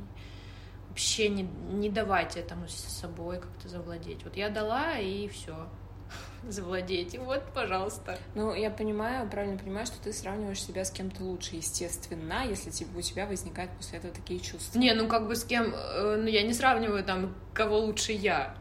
вообще 0.89 1.27
не, 1.27 1.44
не 1.44 1.89
давать 1.89 2.38
этому 2.38 2.68
с 2.68 2.74
собой 2.74 3.39
как-то 3.39 3.68
завладеть. 3.68 4.24
Вот 4.24 4.38
я 4.38 4.50
дала, 4.50 4.98
и 4.98 5.27
все 5.27 5.68
завладеть. 6.48 7.13
И 7.13 7.18
вот, 7.18 7.44
пожалуйста. 7.54 8.18
Ну, 8.34 8.54
я 8.54 8.70
понимаю, 8.70 9.30
правильно 9.30 9.58
понимаю, 9.58 9.86
что 9.86 10.01
ты 10.01 10.13
сравниваешь 10.13 10.63
себя 10.63 10.86
с 10.86 10.92
кем-то 10.92 11.24
лучше, 11.24 11.58
естественно, 11.58 12.46
если 12.48 12.70
у 12.70 13.01
тебя 13.01 13.25
возникают 13.25 13.72
после 13.72 14.00
этого 14.00 14.13
такие 14.13 14.39
чувства. 14.39 14.80
Не, 14.80 14.94
ну 14.94 15.08
как 15.08 15.27
бы 15.27 15.36
с 15.36 15.44
кем... 15.44 15.74
Э, 15.75 16.15
ну, 16.18 16.27
я 16.27 16.44
не 16.44 16.54
сравниваю 16.54 17.04
там, 17.04 17.36
кого 17.54 17.80
лучше 17.80 18.13
я. 18.13 18.56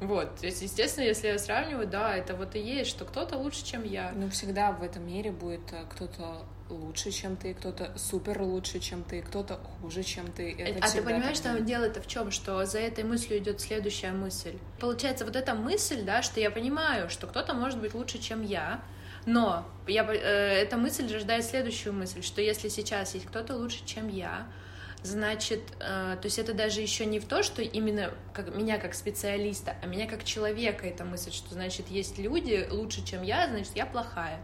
Вот, 0.00 0.36
то 0.36 0.46
есть, 0.46 0.62
естественно, 0.62 1.04
если 1.04 1.28
я 1.28 1.38
сравниваю, 1.38 1.86
да, 1.86 2.16
это 2.16 2.34
вот 2.34 2.54
и 2.56 2.58
есть, 2.58 2.90
что 2.90 3.04
кто-то 3.04 3.36
лучше, 3.36 3.64
чем 3.64 3.84
я. 3.84 4.12
Ну, 4.14 4.30
всегда 4.30 4.72
в 4.72 4.82
этом 4.82 5.06
мире 5.06 5.30
будет 5.30 5.72
э, 5.72 5.84
кто-то 5.90 6.46
лучше, 6.70 7.10
чем 7.10 7.36
ты, 7.36 7.52
кто-то 7.52 7.92
супер 7.96 8.40
лучше, 8.40 8.78
чем 8.78 9.02
ты, 9.02 9.20
кто-то 9.20 9.56
хуже, 9.56 10.02
чем 10.02 10.32
ты. 10.32 10.54
Это 10.58 10.86
а 10.86 10.90
ты 10.90 11.02
понимаешь, 11.02 11.36
что 11.36 11.60
дело-то 11.60 12.00
в 12.00 12.06
чем, 12.06 12.30
что 12.30 12.64
за 12.64 12.78
этой 12.78 13.04
мыслью 13.04 13.38
идет 13.38 13.60
следующая 13.60 14.12
мысль. 14.12 14.56
Получается, 14.78 15.24
вот 15.26 15.36
эта 15.36 15.54
мысль, 15.54 16.02
да, 16.02 16.22
что 16.22 16.40
я 16.40 16.50
понимаю, 16.50 17.10
что 17.10 17.26
кто-то 17.26 17.52
может 17.52 17.78
быть 17.78 17.92
лучше, 17.92 18.18
чем 18.18 18.42
я, 18.42 18.82
но 19.26 19.66
я, 19.86 20.04
э, 20.04 20.16
эта 20.16 20.76
мысль 20.76 21.12
рождает 21.12 21.44
следующую 21.44 21.92
мысль, 21.92 22.22
что 22.22 22.40
если 22.40 22.68
сейчас 22.68 23.14
есть 23.14 23.26
кто-то 23.26 23.54
лучше, 23.56 23.84
чем 23.84 24.08
я, 24.08 24.46
значит, 25.02 25.60
э, 25.80 26.16
то 26.20 26.24
есть 26.24 26.38
это 26.38 26.52
даже 26.52 26.80
еще 26.80 27.06
не 27.06 27.20
в 27.20 27.26
то, 27.26 27.42
что 27.42 27.62
именно 27.62 28.12
как, 28.32 28.54
меня 28.54 28.78
как 28.78 28.94
специалиста, 28.94 29.76
а 29.82 29.86
меня 29.86 30.06
как 30.06 30.24
человека 30.24 30.86
эта 30.86 31.04
мысль, 31.04 31.32
что 31.32 31.54
значит 31.54 31.88
есть 31.88 32.18
люди 32.18 32.66
лучше, 32.70 33.04
чем 33.04 33.22
я, 33.22 33.48
значит 33.48 33.76
я 33.76 33.86
плохая. 33.86 34.38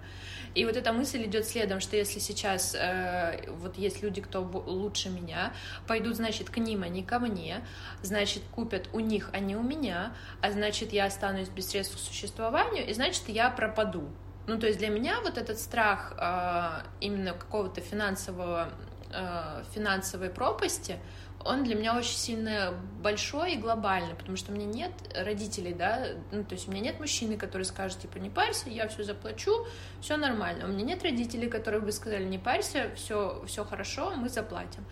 И 0.54 0.64
вот 0.64 0.74
эта 0.74 0.92
мысль 0.92 1.22
идет 1.24 1.46
следом, 1.46 1.80
что 1.80 1.96
если 1.96 2.18
сейчас 2.18 2.74
э, 2.74 3.50
вот 3.50 3.76
есть 3.76 4.02
люди, 4.02 4.22
кто 4.22 4.40
лучше 4.40 5.10
меня, 5.10 5.52
пойдут, 5.86 6.16
значит, 6.16 6.48
к 6.48 6.56
ним, 6.56 6.82
а 6.82 6.88
не 6.88 7.02
ко 7.02 7.18
мне, 7.18 7.62
значит, 8.02 8.42
купят 8.54 8.88
у 8.94 9.00
них, 9.00 9.28
а 9.34 9.38
не 9.38 9.54
у 9.54 9.62
меня, 9.62 10.14
а 10.40 10.50
значит, 10.50 10.94
я 10.94 11.04
останусь 11.04 11.48
без 11.48 11.68
средств 11.68 11.96
к 11.96 11.98
существованию, 11.98 12.86
и 12.86 12.94
значит, 12.94 13.24
я 13.28 13.50
пропаду. 13.50 14.08
Ну, 14.46 14.58
то 14.58 14.66
есть 14.66 14.78
для 14.78 14.88
меня 14.88 15.20
вот 15.20 15.36
этот 15.36 15.58
страх 15.58 16.14
э, 16.16 16.82
именно 17.00 17.34
какого-то 17.34 17.82
финансового 17.82 18.72
э, 19.12 19.62
финансовой 19.74 20.30
пропасти, 20.30 20.98
он 21.44 21.64
для 21.64 21.74
меня 21.74 21.96
очень 21.96 22.16
сильно 22.16 22.74
большой 23.00 23.54
и 23.54 23.56
глобальный, 23.56 24.14
потому 24.14 24.36
что 24.36 24.52
у 24.52 24.54
меня 24.54 24.66
нет 24.66 24.92
родителей, 25.14 25.72
да, 25.72 26.08
ну, 26.32 26.44
то 26.44 26.54
есть 26.54 26.68
у 26.68 26.72
меня 26.72 26.82
нет 26.82 27.00
мужчины, 27.00 27.36
который 27.36 27.62
скажет, 27.62 28.00
типа, 28.00 28.18
не 28.18 28.30
парься, 28.30 28.68
я 28.68 28.88
все 28.88 29.04
заплачу, 29.04 29.66
все 30.00 30.16
нормально. 30.16 30.64
У 30.64 30.68
меня 30.68 30.84
нет 30.84 31.02
родителей, 31.02 31.48
которые 31.48 31.80
бы 31.80 31.92
сказали, 31.92 32.24
не 32.24 32.38
парься, 32.38 32.90
все, 32.96 33.44
все 33.46 33.64
хорошо, 33.64 34.12
мы 34.16 34.28
заплатим. 34.28 34.84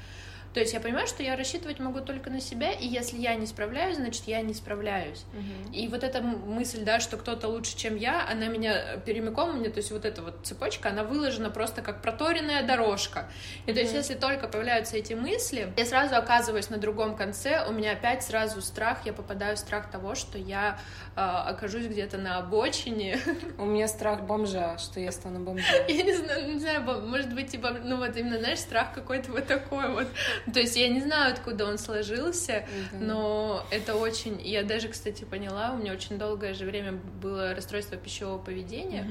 То 0.55 0.61
есть 0.61 0.73
я 0.73 0.79
понимаю, 0.79 1.09
что 1.09 1.25
я 1.25 1.37
рассчитывать 1.37 1.81
могу 1.81 2.01
только 2.01 2.31
на 2.31 2.41
себя, 2.41 2.71
и 2.71 2.87
если 2.87 3.19
я 3.19 3.35
не 3.35 3.45
справляюсь, 3.45 3.97
значит, 3.97 4.23
я 4.27 4.41
не 4.41 4.55
справляюсь. 4.55 5.25
Угу. 5.33 5.75
И 5.75 5.89
вот 5.89 6.05
эта 6.05 6.23
мысль, 6.23 6.85
да, 6.85 7.01
что 7.01 7.17
кто-то 7.17 7.49
лучше, 7.49 7.77
чем 7.77 7.97
я, 7.97 8.25
она 8.29 8.47
меня 8.47 8.99
перемяком, 8.99 9.59
мне, 9.59 9.69
то 9.69 9.79
есть 9.79 9.91
вот 9.91 10.05
эта 10.05 10.23
вот 10.23 10.39
цепочка, 10.45 10.91
она 10.91 11.03
выложена 11.03 11.51
просто 11.51 11.83
как 11.83 12.03
проторенная 12.03 12.63
дорожка. 12.63 13.29
И 13.67 13.73
то 13.73 13.81
есть 13.81 13.93
если 13.93 14.15
только 14.15 14.47
появляются 14.47 14.97
эти 14.97 15.15
мысли, 15.15 15.73
я 15.77 15.85
сразу 15.85 16.15
оказываюсь 16.15 16.71
на 16.71 16.79
другом 16.79 17.17
конце, 17.17 17.67
у 17.69 17.73
меня 17.73 17.93
опять 17.93 18.23
сразу 18.23 18.63
страх, 18.63 19.05
я 19.05 19.13
попадаю 19.13 19.57
в 19.57 19.59
страх 19.59 19.91
того, 19.91 20.15
что 20.15 20.39
я 20.39 20.79
э, 21.17 21.21
окажусь 21.21 21.87
где-то 21.87 22.17
на 22.17 22.39
обочине. 22.39 23.19
У 23.59 23.65
меня 23.65 23.89
страх 23.89 24.23
бомжа, 24.23 24.79
что 24.79 25.01
я 25.01 25.11
стану 25.11 25.41
бомжом. 25.41 25.67
Я 25.89 26.03
не 26.03 26.15
знаю, 26.15 26.55
не 26.55 26.61
знаю, 26.61 26.83
может 27.09 27.35
быть, 27.35 27.51
типа, 27.51 27.71
ну 27.83 27.97
вот 27.97 28.17
именно, 28.17 28.39
знаешь, 28.39 28.61
страх 28.61 28.93
какой-то 28.95 29.33
вот 29.33 29.47
такой 29.47 29.91
вот 29.91 30.07
То 30.53 30.61
есть 30.61 30.77
я 30.77 30.89
не 30.89 31.01
знаю, 31.01 31.33
откуда 31.33 31.67
он 31.67 31.79
сложился, 31.79 32.67
но 32.93 33.65
это 33.71 33.97
очень... 33.97 34.41
Я 34.43 34.63
даже, 34.63 34.89
кстати, 34.89 35.25
поняла, 35.25 35.73
у 35.73 35.79
меня 35.79 35.93
очень 35.93 36.19
долгое 36.19 36.55
же 36.55 36.65
время 36.65 36.93
было 36.93 37.55
расстройство 37.55 37.97
пищевого 37.97 38.39
поведения, 38.39 39.09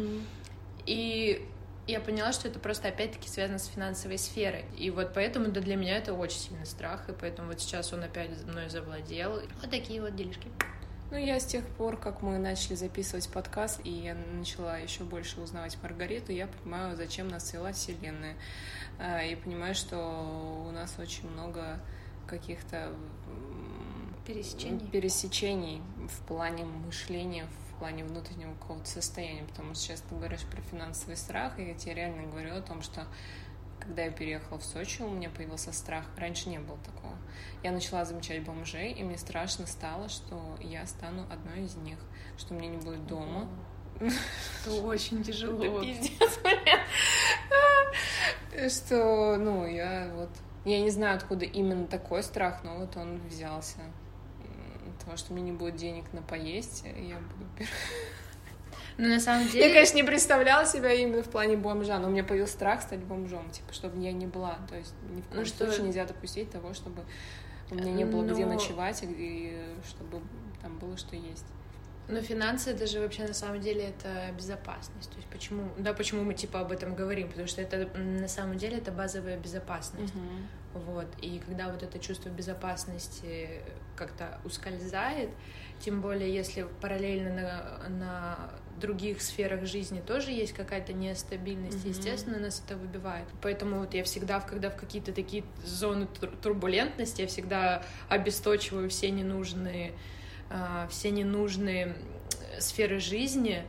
и 0.85 1.47
я 1.85 1.99
поняла, 1.99 2.31
что 2.31 2.47
это 2.47 2.59
просто 2.59 2.87
опять-таки 2.87 3.27
связано 3.27 3.59
с 3.59 3.65
финансовой 3.67 4.17
сферой. 4.17 4.65
И 4.77 4.89
вот 4.89 5.11
поэтому 5.13 5.49
да, 5.49 5.59
для 5.59 5.75
меня 5.75 5.97
это 5.97 6.13
очень 6.13 6.39
сильный 6.39 6.65
страх, 6.65 7.09
и 7.09 7.13
поэтому 7.13 7.49
вот 7.49 7.59
сейчас 7.59 7.91
он 7.91 8.03
опять 8.03 8.29
мной 8.45 8.69
завладел. 8.69 9.41
Вот 9.61 9.69
такие 9.69 10.01
вот 10.01 10.15
делишки. 10.15 10.47
Ну, 11.13 11.19
я 11.19 11.39
с 11.39 11.45
тех 11.45 11.63
пор, 11.63 11.95
как 11.95 12.23
мы 12.23 12.39
начали 12.39 12.73
записывать 12.73 13.29
подкаст, 13.29 13.79
и 13.83 13.91
я 13.91 14.15
начала 14.15 14.79
еще 14.79 15.03
больше 15.03 15.41
узнавать 15.41 15.77
Маргариту, 15.83 16.31
я 16.31 16.47
понимаю, 16.47 16.95
зачем 16.95 17.27
нас 17.27 17.47
свела 17.47 17.71
Вселенная. 17.71 18.35
А, 18.97 19.21
и 19.21 19.35
понимаю, 19.35 19.75
что 19.75 20.65
у 20.67 20.71
нас 20.71 20.95
очень 20.97 21.29
много 21.29 21.79
каких-то 22.25 22.91
пересечений. 24.25 24.87
пересечений 24.87 25.81
в 26.09 26.25
плане 26.25 26.65
мышления, 26.65 27.45
в 27.45 27.77
плане 27.77 28.05
внутреннего 28.05 28.55
какого-то 28.55 28.89
состояния, 28.89 29.43
потому 29.43 29.75
что 29.75 29.83
сейчас 29.83 30.01
ты 30.01 30.15
говоришь 30.15 30.41
про 30.49 30.61
финансовый 30.61 31.15
страх, 31.15 31.59
и 31.59 31.67
я 31.67 31.73
тебе 31.75 31.93
реально 31.93 32.23
говорю 32.23 32.55
о 32.55 32.61
том, 32.61 32.81
что 32.81 33.05
когда 33.83 34.03
я 34.03 34.11
переехала 34.11 34.57
в 34.57 34.63
Сочи, 34.63 35.01
у 35.01 35.09
меня 35.09 35.29
появился 35.29 35.71
страх. 35.71 36.05
Раньше 36.17 36.49
не 36.49 36.59
было 36.59 36.77
такого. 36.79 37.15
Я 37.63 37.71
начала 37.71 38.05
замечать 38.05 38.43
бомжей, 38.43 38.91
и 38.91 39.03
мне 39.03 39.17
страшно 39.17 39.67
стало, 39.67 40.09
что 40.09 40.57
я 40.61 40.85
стану 40.87 41.25
одной 41.31 41.65
из 41.65 41.75
них, 41.75 41.97
что 42.37 42.53
меня 42.53 42.69
не 42.69 42.77
будет 42.77 43.05
дома. 43.07 43.47
Это 43.99 44.73
очень 44.81 45.23
тяжело. 45.23 45.79
Да 45.79 45.85
пиздец, 45.85 46.39
Что, 48.85 49.37
ну, 49.37 49.65
я 49.65 50.11
вот... 50.15 50.29
Я 50.65 50.81
не 50.81 50.89
знаю, 50.89 51.17
откуда 51.17 51.43
именно 51.43 51.87
такой 51.87 52.23
страх, 52.23 52.63
но 52.63 52.77
вот 52.77 52.95
он 52.95 53.19
взялся. 53.27 53.79
Того, 55.03 55.17
что 55.17 55.33
мне 55.33 55.41
не 55.43 55.51
будет 55.51 55.75
денег 55.75 56.05
на 56.13 56.21
поесть, 56.21 56.85
я 56.85 57.17
буду 57.17 57.45
но 58.97 59.07
на 59.07 59.19
самом 59.19 59.47
деле... 59.47 59.67
Я, 59.67 59.73
конечно, 59.73 59.95
не 59.95 60.03
представляла 60.03 60.65
себя 60.65 60.93
именно 60.93 61.23
в 61.23 61.29
плане 61.29 61.57
бомжа, 61.57 61.99
но 61.99 62.07
у 62.07 62.11
меня 62.11 62.23
появился 62.23 62.53
страх 62.53 62.81
стать 62.81 62.99
бомжом, 62.99 63.49
типа, 63.51 63.73
чтобы 63.73 64.01
я 64.01 64.11
не 64.11 64.27
была. 64.27 64.59
То 64.69 64.75
есть 64.75 64.93
ни 65.15 65.21
в 65.21 65.27
коем 65.27 65.41
ну, 65.41 65.45
случае 65.45 65.73
что... 65.73 65.83
нельзя 65.83 66.05
допустить 66.05 66.51
того, 66.51 66.73
чтобы 66.73 67.03
у 67.71 67.75
меня 67.75 67.91
не 67.91 68.05
было 68.05 68.21
но... 68.21 68.33
где 68.33 68.45
ночевать, 68.45 69.03
и 69.03 69.57
чтобы 69.87 70.21
там 70.61 70.77
было 70.77 70.97
что 70.97 71.15
есть. 71.15 71.45
Но 72.09 72.21
финансы 72.21 72.71
это 72.71 72.85
же 72.85 72.99
вообще 72.99 73.25
на 73.25 73.33
самом 73.33 73.61
деле 73.61 73.85
это 73.85 74.33
безопасность. 74.35 75.09
То 75.09 75.15
есть 75.15 75.29
почему, 75.29 75.69
да, 75.77 75.93
почему 75.93 76.23
мы 76.23 76.33
типа 76.33 76.59
об 76.59 76.71
этом 76.71 76.95
говорим? 76.95 77.29
Потому 77.29 77.47
что 77.47 77.61
это 77.61 77.87
на 77.97 78.27
самом 78.27 78.57
деле 78.57 78.77
это 78.77 78.91
базовая 78.91 79.37
безопасность. 79.37 80.13
Uh-huh. 80.13 80.79
Вот. 80.79 81.07
И 81.21 81.41
когда 81.45 81.69
вот 81.69 81.81
это 81.81 81.99
чувство 81.99 82.29
безопасности 82.29 83.61
как-то 83.95 84.39
ускользает, 84.43 85.29
тем 85.79 86.01
более 86.01 86.33
если 86.33 86.67
параллельно 86.81 87.33
на, 87.33 87.89
на 87.89 88.49
других 88.83 89.21
сферах 89.21 89.65
жизни 89.65 90.01
тоже 90.05 90.31
есть 90.31 90.53
какая-то 90.53 90.93
нестабильность, 90.93 91.85
mm-hmm. 91.85 91.89
естественно, 91.89 92.37
нас 92.37 92.61
это 92.65 92.77
выбивает. 92.77 93.25
Поэтому 93.41 93.79
вот 93.79 93.93
я 93.93 94.03
всегда, 94.03 94.39
когда 94.41 94.69
в 94.69 94.75
какие-то 94.75 95.13
такие 95.13 95.43
зоны 95.65 96.07
турбулентности, 96.41 97.21
я 97.21 97.27
всегда 97.27 97.83
обесточиваю 98.09 98.89
все 98.89 99.09
ненужные 99.09 99.93
а, 100.49 100.87
все 100.87 101.09
ненужные 101.09 101.95
сферы 102.59 102.99
жизни, 102.99 103.65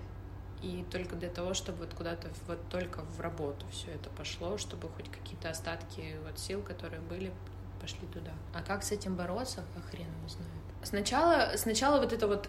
и 0.63 0.85
только 0.91 1.17
для 1.17 1.29
того, 1.29 1.55
чтобы 1.55 1.79
вот 1.79 1.95
куда-то 1.95 2.29
вот 2.47 2.59
только 2.69 3.03
в 3.03 3.21
работу 3.21 3.67
все 3.71 3.91
это 3.91 4.11
пошло, 4.11 4.59
чтобы 4.59 4.89
хоть 4.89 5.11
какие-то 5.11 5.51
остатки 5.51 6.17
вот 6.27 6.39
сил, 6.39 6.63
которые 6.63 7.01
были, 7.01 7.33
пошли 7.81 8.07
туда. 8.09 8.33
А 8.55 8.63
как 8.63 8.83
с 8.83 8.93
этим 8.93 9.15
бороться, 9.15 9.65
хрен 9.91 10.07
его 10.07 10.29
знает. 10.29 10.64
Сначала, 10.85 11.53
сначала 11.57 12.01
вот 12.01 12.13
эта 12.13 12.27
вот 12.27 12.49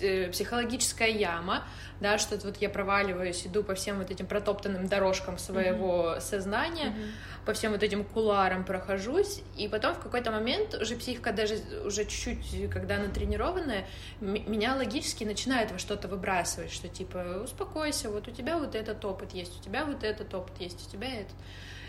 э, 0.00 0.30
психологическая 0.30 1.08
яма, 1.08 1.64
да, 2.00 2.18
что 2.18 2.36
вот 2.36 2.56
я 2.58 2.68
проваливаюсь, 2.68 3.46
иду 3.46 3.62
по 3.62 3.74
всем 3.74 3.98
вот 3.98 4.10
этим 4.10 4.26
протоптанным 4.26 4.86
дорожкам 4.88 5.38
своего 5.38 6.14
mm-hmm. 6.14 6.20
сознания, 6.20 6.86
mm-hmm. 6.86 7.46
по 7.46 7.52
всем 7.52 7.72
вот 7.72 7.82
этим 7.82 8.04
куларам 8.04 8.64
прохожусь, 8.64 9.42
и 9.56 9.68
потом 9.68 9.94
в 9.94 10.00
какой-то 10.00 10.30
момент 10.30 10.74
уже 10.74 10.96
психика 10.96 11.32
даже 11.32 11.56
уже 11.84 12.04
чуть-чуть, 12.04 12.70
когда 12.70 12.96
она 12.96 13.08
тренированная, 13.08 13.86
меня 14.20 14.74
логически 14.74 15.24
начинает 15.24 15.70
во 15.70 15.78
что-то 15.78 16.08
выбрасывать, 16.08 16.72
что 16.72 16.88
типа 16.88 17.42
успокойся, 17.44 18.10
вот 18.10 18.28
у 18.28 18.30
тебя 18.30 18.58
вот 18.58 18.74
этот 18.74 19.04
опыт 19.04 19.32
есть, 19.32 19.58
у 19.60 19.62
тебя 19.62 19.84
вот 19.84 20.02
этот 20.02 20.32
опыт 20.34 20.54
есть, 20.60 20.86
у 20.86 20.90
тебя 20.90 21.08
этот. 21.08 21.36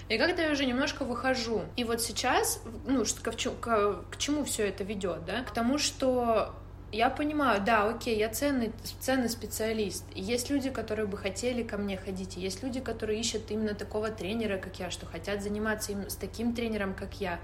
И 0.09 0.17
как-то 0.17 0.41
я 0.41 0.51
уже 0.51 0.65
немножко 0.65 1.03
выхожу. 1.03 1.63
И 1.75 1.83
вот 1.83 2.01
сейчас, 2.01 2.61
ну, 2.85 3.03
что, 3.03 3.21
к, 3.21 4.03
к, 4.09 4.17
чему 4.17 4.45
все 4.45 4.67
это 4.67 4.83
ведет, 4.83 5.25
да? 5.25 5.43
К 5.43 5.51
тому, 5.51 5.77
что 5.77 6.53
я 6.91 7.09
понимаю, 7.09 7.61
да, 7.61 7.89
окей, 7.89 8.17
я 8.17 8.29
ценный, 8.29 8.71
ценный 9.01 9.29
специалист. 9.29 10.05
Есть 10.15 10.49
люди, 10.49 10.69
которые 10.69 11.07
бы 11.07 11.17
хотели 11.17 11.61
ко 11.61 11.77
мне 11.77 11.97
ходить, 11.97 12.37
есть 12.37 12.63
люди, 12.63 12.79
которые 12.79 13.19
ищут 13.19 13.51
именно 13.51 13.73
такого 13.73 14.09
тренера, 14.09 14.57
как 14.57 14.79
я, 14.79 14.89
что 14.89 15.05
хотят 15.05 15.43
заниматься 15.43 15.91
им 15.91 16.09
с 16.09 16.15
таким 16.15 16.55
тренером, 16.55 16.93
как 16.93 17.19
я. 17.19 17.39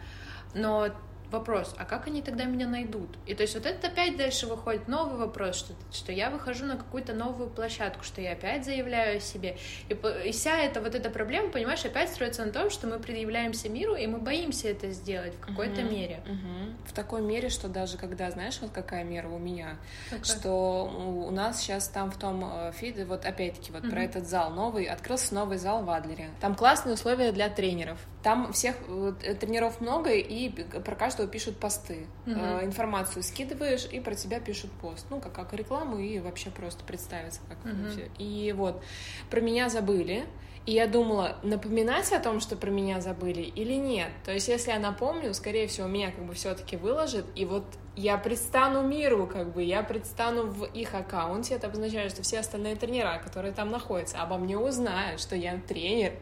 Но 0.55 0.87
вопрос, 1.33 1.73
а 1.77 1.85
как 1.85 2.07
они 2.07 2.21
тогда 2.21 2.45
меня 2.45 2.67
найдут? 2.67 3.09
И 3.25 3.33
то 3.33 3.41
есть 3.41 3.55
вот 3.55 3.65
это 3.65 3.87
опять 3.87 4.15
дальше 4.15 4.47
выходит 4.47 4.87
новый 4.87 5.17
вопрос, 5.17 5.57
что, 5.57 5.73
что 5.91 6.11
я 6.11 6.29
выхожу 6.29 6.65
на 6.65 6.77
какую-то 6.77 7.13
новую 7.13 7.49
площадку, 7.49 8.03
что 8.03 8.21
я 8.21 8.33
опять 8.33 8.63
заявляю 8.63 9.17
о 9.17 9.19
себе. 9.19 9.57
И, 9.89 9.93
и 10.25 10.31
вся 10.31 10.57
эта 10.59 10.79
вот 10.79 10.95
эта 10.95 11.09
проблема, 11.09 11.49
понимаешь, 11.49 11.83
опять 11.83 12.09
строится 12.09 12.45
на 12.45 12.51
том, 12.51 12.69
что 12.69 12.87
мы 12.87 12.99
предъявляемся 12.99 13.67
миру, 13.67 13.95
и 13.95 14.07
мы 14.07 14.19
боимся 14.19 14.69
это 14.69 14.91
сделать 14.91 15.33
в 15.35 15.39
какой-то 15.39 15.81
угу, 15.81 15.91
мере. 15.91 16.21
Угу. 16.25 16.87
В 16.87 16.93
такой 16.93 17.21
мере, 17.21 17.49
что 17.49 17.67
даже 17.67 17.97
когда, 17.97 18.31
знаешь, 18.31 18.59
вот 18.61 18.71
какая 18.71 19.03
мера 19.03 19.27
у 19.27 19.39
меня, 19.39 19.77
okay. 20.11 20.23
что 20.23 20.85
у 20.85 21.31
нас 21.31 21.59
сейчас 21.59 21.87
там 21.87 22.11
в 22.11 22.17
том 22.17 22.43
э, 22.45 22.71
фиде, 22.73 23.05
вот 23.05 23.25
опять-таки 23.25 23.71
вот 23.71 23.83
угу. 23.83 23.91
про 23.91 24.03
этот 24.03 24.27
зал 24.27 24.51
новый, 24.51 24.85
открылся 24.85 25.33
новый 25.33 25.57
зал 25.57 25.83
в 25.83 25.89
Адлере. 25.89 26.29
Там 26.39 26.55
классные 26.55 26.93
условия 26.93 27.31
для 27.31 27.49
тренеров. 27.49 27.99
Там 28.23 28.53
всех 28.53 28.75
э, 28.87 29.35
тренеров 29.39 29.81
много, 29.81 30.11
и 30.11 30.49
про 30.49 30.95
каждого 30.95 31.27
пишут 31.27 31.57
посты. 31.57 32.07
Угу. 32.25 32.35
Э, 32.35 32.65
информацию 32.65 33.21
скидываешь, 33.21 33.85
и 33.91 33.99
про 33.99 34.15
тебя 34.15 34.39
пишут 34.39 34.71
пост. 34.71 35.05
Ну, 35.09 35.19
как, 35.19 35.33
как 35.33 35.53
рекламу, 35.53 35.99
и 35.99 36.19
вообще 36.19 36.49
просто 36.49 36.83
представиться. 36.83 37.41
Как 37.49 37.57
угу. 37.65 37.89
все. 37.91 38.09
И 38.17 38.53
вот, 38.53 38.81
про 39.29 39.41
меня 39.41 39.69
забыли. 39.69 40.25
И 40.65 40.71
я 40.71 40.87
думала, 40.87 41.35
напоминать 41.43 42.11
о 42.13 42.19
том, 42.19 42.39
что 42.39 42.55
про 42.55 42.69
меня 42.69 43.01
забыли 43.01 43.41
или 43.41 43.73
нет. 43.73 44.09
То 44.23 44.31
есть, 44.31 44.47
если 44.47 44.71
я 44.71 44.79
напомню, 44.79 45.33
скорее 45.33 45.67
всего, 45.67 45.87
меня 45.87 46.11
как 46.11 46.23
бы 46.23 46.33
все-таки 46.33 46.77
выложит, 46.77 47.25
и 47.35 47.43
вот 47.43 47.65
я 47.97 48.17
предстану 48.17 48.81
миру, 48.81 49.27
как 49.27 49.53
бы, 49.53 49.61
я 49.61 49.83
предстану 49.83 50.47
в 50.47 50.63
их 50.63 50.95
аккаунте, 50.95 51.55
это 51.55 51.67
обозначает, 51.67 52.11
что 52.11 52.23
все 52.23 52.39
остальные 52.39 52.77
тренера, 52.77 53.21
которые 53.21 53.51
там 53.51 53.71
находятся, 53.71 54.21
обо 54.21 54.37
мне 54.37 54.57
узнают, 54.57 55.19
что 55.19 55.35
я 55.35 55.59
тренер. 55.67 56.13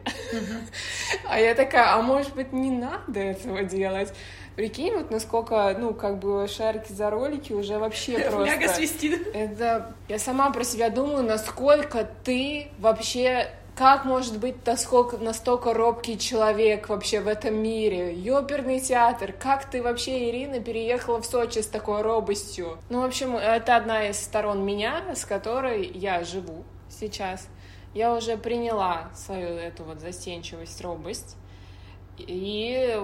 А 1.28 1.38
я 1.38 1.54
такая, 1.54 1.94
а 1.94 2.02
может 2.02 2.34
быть, 2.34 2.52
не 2.52 2.70
надо 2.70 3.20
этого 3.20 3.62
делать? 3.62 4.12
Прикинь, 4.56 4.94
вот 4.94 5.10
насколько, 5.10 5.74
ну, 5.78 5.94
как 5.94 6.18
бы 6.18 6.46
шарики 6.46 6.92
за 6.92 7.08
ролики 7.10 7.52
уже 7.52 7.78
вообще 7.78 8.18
просто... 8.30 8.56
Мега 8.56 8.68
свистит. 8.68 9.34
Это... 9.34 9.94
Я 10.08 10.18
сама 10.18 10.50
про 10.50 10.64
себя 10.64 10.90
думаю, 10.90 11.22
насколько 11.22 12.06
ты 12.24 12.68
вообще 12.78 13.48
как 13.74 14.04
может 14.04 14.38
быть 14.38 14.66
насколько, 14.66 15.16
настолько 15.16 15.72
робкий 15.72 16.18
человек 16.18 16.88
вообще 16.88 17.20
в 17.20 17.28
этом 17.28 17.56
мире? 17.56 18.14
Ёперный 18.14 18.80
театр, 18.80 19.32
как 19.32 19.70
ты 19.70 19.82
вообще, 19.82 20.30
Ирина, 20.30 20.60
переехала 20.60 21.22
в 21.22 21.26
Сочи 21.26 21.60
с 21.60 21.66
такой 21.66 22.02
робостью? 22.02 22.78
Ну, 22.90 23.00
в 23.00 23.04
общем, 23.04 23.36
это 23.36 23.76
одна 23.76 24.08
из 24.08 24.22
сторон 24.22 24.64
меня, 24.64 25.14
с 25.14 25.24
которой 25.24 25.86
я 25.86 26.22
живу 26.24 26.64
сейчас. 26.90 27.48
Я 27.94 28.14
уже 28.14 28.36
приняла 28.36 29.10
свою 29.14 29.48
эту 29.48 29.84
вот 29.84 30.00
застенчивость, 30.00 30.80
робость, 30.80 31.36
и 32.18 32.98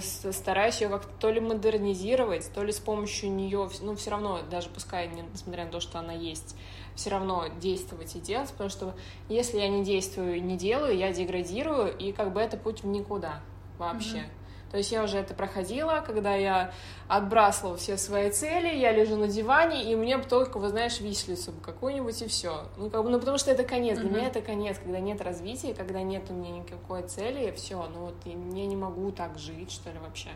стараюсь 0.00 0.80
ее 0.80 0.88
как-то 0.88 1.10
то 1.18 1.30
ли 1.30 1.40
модернизировать, 1.40 2.50
то 2.52 2.62
ли 2.62 2.72
с 2.72 2.78
помощью 2.78 3.32
нее, 3.32 3.68
ну, 3.80 3.96
все 3.96 4.10
равно, 4.10 4.40
даже 4.50 4.68
пускай, 4.68 5.08
несмотря 5.32 5.64
на 5.64 5.70
то, 5.70 5.80
что 5.80 5.98
она 5.98 6.12
есть, 6.12 6.56
все 6.94 7.10
равно 7.10 7.46
действовать 7.60 8.16
и 8.16 8.20
делать, 8.20 8.50
потому 8.50 8.70
что 8.70 8.94
если 9.28 9.58
я 9.58 9.68
не 9.68 9.84
действую 9.84 10.36
и 10.36 10.40
не 10.40 10.56
делаю, 10.56 10.96
я 10.96 11.12
деградирую, 11.12 11.96
и 11.96 12.12
как 12.12 12.32
бы 12.32 12.40
это 12.40 12.56
путь 12.56 12.82
в 12.82 12.86
никуда 12.86 13.40
вообще. 13.78 14.18
Mm-hmm. 14.18 14.30
То 14.70 14.76
есть 14.76 14.92
я 14.92 15.02
уже 15.02 15.18
это 15.18 15.34
проходила, 15.34 16.02
когда 16.06 16.34
я 16.34 16.72
отбрасывала 17.08 17.76
все 17.76 17.96
свои 17.96 18.30
цели, 18.30 18.74
я 18.76 18.92
лежу 18.92 19.16
на 19.16 19.28
диване, 19.28 19.90
и 19.90 19.96
мне 19.96 20.18
только, 20.18 20.58
вы 20.58 20.68
знаешь, 20.68 21.00
виселицу 21.00 21.52
какую-нибудь, 21.62 22.20
и 22.20 22.28
все. 22.28 22.64
Ну, 22.76 22.90
как 22.90 23.02
бы, 23.02 23.10
ну, 23.10 23.18
потому 23.18 23.38
что 23.38 23.50
это 23.50 23.64
конец, 23.64 23.98
для 23.98 24.08
mm-hmm. 24.08 24.14
меня 24.14 24.26
это 24.28 24.42
конец, 24.42 24.78
когда 24.78 25.00
нет 25.00 25.20
развития, 25.22 25.74
когда 25.74 26.02
нет 26.02 26.24
у 26.28 26.34
меня 26.34 26.50
никакой 26.50 27.02
цели, 27.02 27.52
все, 27.56 27.86
ну, 27.94 28.06
вот, 28.06 28.14
я 28.26 28.34
не 28.66 28.76
могу 28.76 29.10
так 29.10 29.38
жить, 29.38 29.72
что 29.72 29.90
ли, 29.90 29.98
вообще 29.98 30.30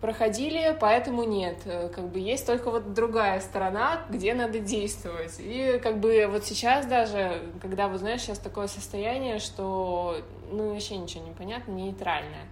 проходили, 0.00 0.76
поэтому 0.80 1.24
нет. 1.24 1.58
Э, 1.64 1.88
как 1.88 2.08
бы 2.08 2.18
есть 2.18 2.46
только 2.46 2.70
вот 2.70 2.94
другая 2.94 3.40
сторона, 3.40 4.02
где 4.08 4.34
надо 4.34 4.58
действовать. 4.58 5.36
И 5.38 5.78
как 5.82 6.00
бы 6.00 6.26
вот 6.30 6.44
сейчас 6.44 6.86
даже, 6.86 7.42
когда, 7.60 7.88
вот 7.88 8.00
знаешь, 8.00 8.22
сейчас 8.22 8.38
такое 8.38 8.66
состояние, 8.66 9.38
что 9.38 10.16
ну 10.50 10.72
вообще 10.72 10.96
ничего 10.96 11.24
не 11.24 11.32
понятно, 11.32 11.72
нейтральное. 11.72 12.46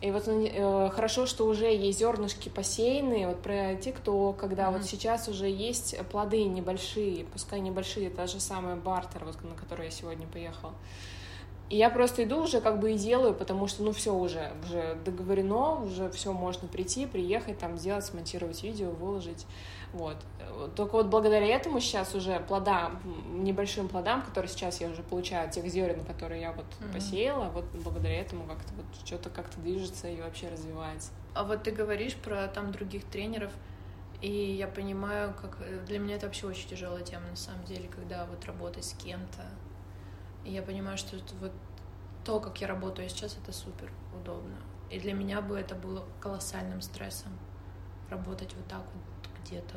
И 0.00 0.10
вот 0.10 0.24
э, 0.26 0.90
хорошо, 0.94 1.26
что 1.26 1.46
уже 1.46 1.66
есть 1.66 1.98
зернышки 1.98 2.48
посеянные, 2.48 3.28
вот 3.28 3.42
про 3.42 3.74
ТикТок, 3.74 4.38
когда 4.38 4.64
mm-hmm. 4.64 4.72
вот 4.72 4.84
сейчас 4.84 5.28
уже 5.28 5.46
есть 5.46 5.96
плоды 6.10 6.44
небольшие, 6.44 7.26
пускай 7.26 7.60
небольшие, 7.60 8.08
та 8.08 8.26
же 8.26 8.40
самая 8.40 8.76
бартер, 8.76 9.24
вот 9.26 9.42
на 9.44 9.54
который 9.54 9.86
я 9.86 9.90
сегодня 9.90 10.26
поехала. 10.26 10.72
И 11.70 11.76
я 11.76 11.88
просто 11.88 12.24
иду 12.24 12.42
уже 12.42 12.60
как 12.60 12.80
бы 12.80 12.92
и 12.92 12.98
делаю, 12.98 13.32
потому 13.32 13.68
что, 13.68 13.84
ну, 13.84 13.92
все 13.92 14.12
уже, 14.12 14.52
уже 14.64 14.98
договорено, 15.04 15.80
уже 15.80 16.10
все 16.10 16.32
можно 16.32 16.66
прийти, 16.66 17.06
приехать, 17.06 17.58
там, 17.58 17.78
сделать, 17.78 18.04
смонтировать 18.04 18.64
видео, 18.64 18.90
выложить, 18.90 19.46
вот. 19.92 20.16
Только 20.74 20.94
вот 20.94 21.06
благодаря 21.06 21.46
этому 21.46 21.80
сейчас 21.80 22.14
уже 22.14 22.40
плодам, 22.40 23.00
небольшим 23.44 23.88
плодам, 23.88 24.22
которые 24.22 24.50
сейчас 24.50 24.80
я 24.80 24.88
уже 24.88 25.02
получаю 25.02 25.46
от 25.46 25.52
тех 25.52 25.64
зерен, 25.66 26.04
которые 26.04 26.40
я 26.40 26.52
вот 26.52 26.64
mm-hmm. 26.64 26.92
посеяла, 26.92 27.48
вот 27.50 27.64
благодаря 27.72 28.20
этому 28.20 28.46
как-то 28.46 28.74
вот 28.74 28.86
что-то 29.06 29.30
как-то 29.30 29.60
движется 29.60 30.08
и 30.08 30.20
вообще 30.20 30.48
развивается. 30.48 31.10
А 31.34 31.44
вот 31.44 31.62
ты 31.62 31.70
говоришь 31.70 32.16
про 32.16 32.48
там 32.48 32.72
других 32.72 33.04
тренеров, 33.04 33.52
и 34.20 34.30
я 34.30 34.66
понимаю, 34.66 35.34
как 35.40 35.58
э, 35.60 35.80
для 35.86 35.98
меня 35.98 36.16
это 36.16 36.26
вообще 36.26 36.46
очень 36.46 36.68
тяжелая 36.68 37.02
тема 37.04 37.28
на 37.30 37.36
самом 37.36 37.64
деле, 37.64 37.88
когда 37.88 38.26
вот 38.26 38.44
работать 38.44 38.84
с 38.84 38.92
кем-то, 38.94 39.44
и 40.44 40.52
я 40.52 40.62
понимаю, 40.62 40.96
что 40.96 41.16
это 41.16 41.34
вот 41.40 41.52
то, 42.24 42.40
как 42.40 42.60
я 42.60 42.68
работаю 42.68 43.08
сейчас, 43.08 43.36
это 43.42 43.52
супер 43.52 43.90
удобно. 44.14 44.56
И 44.90 44.98
для 44.98 45.12
меня 45.12 45.40
бы 45.40 45.58
это 45.58 45.74
было 45.74 46.04
колоссальным 46.20 46.80
стрессом 46.82 47.32
работать 48.10 48.52
вот 48.54 48.66
так 48.66 48.82
вот 48.82 49.30
где-то. 49.42 49.76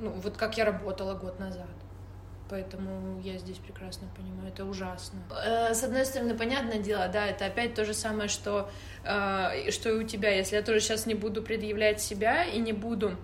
Ну, 0.00 0.10
вот 0.10 0.36
как 0.36 0.58
я 0.58 0.64
работала 0.64 1.14
год 1.14 1.40
назад. 1.40 1.66
Поэтому 2.50 3.20
я 3.20 3.36
здесь 3.36 3.58
прекрасно 3.58 4.08
понимаю, 4.16 4.48
это 4.48 4.64
ужасно. 4.64 5.20
Э, 5.30 5.74
с 5.74 5.84
одной 5.84 6.06
стороны, 6.06 6.34
понятное 6.34 6.78
дело, 6.78 7.08
да, 7.08 7.26
это 7.26 7.44
опять 7.44 7.74
то 7.74 7.84
же 7.84 7.92
самое, 7.92 8.28
что, 8.28 8.70
э, 9.04 9.70
что 9.70 9.90
и 9.90 9.92
у 9.92 10.02
тебя. 10.02 10.30
Если 10.30 10.56
я 10.56 10.62
тоже 10.62 10.80
сейчас 10.80 11.04
не 11.04 11.14
буду 11.14 11.42
предъявлять 11.42 12.00
себя 12.00 12.44
и 12.44 12.58
не 12.58 12.72
буду 12.72 13.16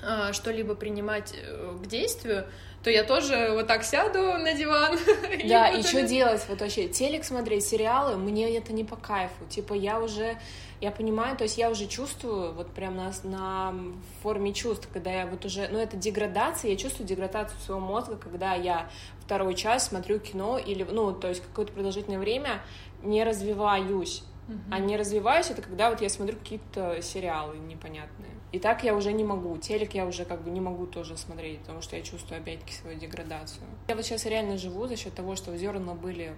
э, 0.00 0.32
что-либо 0.32 0.76
принимать 0.76 1.34
к 1.82 1.86
действию, 1.86 2.46
то 2.82 2.90
я 2.90 3.02
тоже 3.02 3.50
вот 3.52 3.66
так 3.66 3.84
сяду 3.84 4.38
на 4.38 4.52
диван. 4.52 4.98
Да, 5.48 5.68
и 5.68 5.82
что 5.82 6.02
делать 6.02 6.44
вот 6.48 6.60
вообще? 6.60 6.88
Телек 6.88 7.24
смотреть, 7.24 7.64
сериалы, 7.66 8.16
мне 8.16 8.56
это 8.56 8.72
не 8.72 8.84
по 8.84 8.96
кайфу. 8.96 9.44
Типа 9.48 9.74
я 9.74 10.00
уже, 10.00 10.38
я 10.80 10.90
понимаю, 10.90 11.36
то 11.36 11.44
есть 11.44 11.58
я 11.58 11.70
уже 11.70 11.86
чувствую 11.86 12.52
вот 12.52 12.70
прям 12.72 12.96
на, 12.96 13.12
на 13.24 13.74
форме 14.22 14.52
чувств, 14.52 14.88
когда 14.92 15.10
я 15.10 15.26
вот 15.26 15.44
уже, 15.44 15.68
ну 15.68 15.78
это 15.78 15.96
деградация, 15.96 16.70
я 16.70 16.76
чувствую 16.76 17.06
деградацию 17.06 17.58
своего 17.60 17.84
мозга, 17.84 18.16
когда 18.16 18.54
я 18.54 18.88
второй 19.20 19.54
час 19.54 19.88
смотрю 19.88 20.18
кино 20.18 20.58
или, 20.58 20.84
ну, 20.84 21.12
то 21.12 21.28
есть 21.28 21.42
какое-то 21.42 21.72
продолжительное 21.72 22.18
время 22.18 22.62
не 23.02 23.24
развиваюсь. 23.24 24.22
Uh-huh. 24.48 24.58
А 24.70 24.78
не 24.78 24.96
развиваюсь, 24.96 25.50
это 25.50 25.60
когда 25.60 25.90
вот 25.90 26.00
я 26.00 26.08
смотрю 26.08 26.36
какие-то 26.36 27.02
сериалы 27.02 27.56
непонятные. 27.56 28.30
И 28.52 28.58
так 28.60 28.84
я 28.84 28.94
уже 28.94 29.12
не 29.12 29.24
могу. 29.24 29.56
Телек 29.58 29.94
я 29.94 30.06
уже 30.06 30.24
как 30.24 30.42
бы 30.42 30.50
не 30.50 30.60
могу 30.60 30.86
тоже 30.86 31.16
смотреть, 31.16 31.60
потому 31.60 31.82
что 31.82 31.96
я 31.96 32.02
чувствую 32.02 32.40
опять-таки 32.40 32.72
свою 32.72 32.98
деградацию. 32.98 33.66
Я 33.88 33.96
вот 33.96 34.04
сейчас 34.04 34.24
реально 34.24 34.56
живу 34.56 34.86
за 34.86 34.96
счет 34.96 35.14
того, 35.14 35.34
что 35.34 35.56
зерна 35.56 35.94
были 35.94 36.32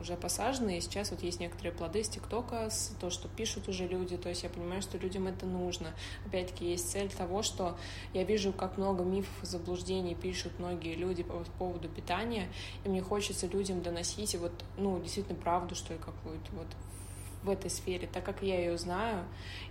уже 0.00 0.16
посажены, 0.16 0.78
и 0.78 0.80
сейчас 0.80 1.10
вот 1.10 1.22
есть 1.22 1.40
некоторые 1.40 1.72
плоды 1.72 2.02
с 2.04 2.08
ТикТока, 2.08 2.70
с 2.70 2.94
то, 3.00 3.10
что 3.10 3.28
пишут 3.28 3.68
уже 3.68 3.86
люди, 3.86 4.16
то 4.16 4.28
есть 4.28 4.42
я 4.42 4.48
понимаю, 4.48 4.80
что 4.80 4.96
людям 4.96 5.26
это 5.26 5.44
нужно. 5.44 5.88
Опять-таки 6.26 6.70
есть 6.70 6.90
цель 6.90 7.10
того, 7.10 7.42
что 7.42 7.76
я 8.14 8.24
вижу, 8.24 8.52
как 8.52 8.78
много 8.78 9.04
мифов 9.04 9.42
и 9.42 9.46
заблуждений 9.46 10.14
пишут 10.14 10.52
многие 10.58 10.94
люди 10.94 11.22
по 11.22 11.42
поводу 11.58 11.88
питания, 11.88 12.48
и 12.84 12.88
мне 12.88 13.02
хочется 13.02 13.46
людям 13.46 13.82
доносить 13.82 14.36
вот, 14.36 14.52
ну, 14.76 15.00
действительно 15.00 15.38
правду, 15.38 15.74
что 15.74 15.92
ли, 15.92 15.98
какую-то 15.98 16.52
вот 16.52 16.68
в 17.48 17.50
этой 17.50 17.70
сфере, 17.70 18.06
так 18.06 18.24
как 18.24 18.42
я 18.42 18.58
ее 18.58 18.78
знаю, 18.78 19.24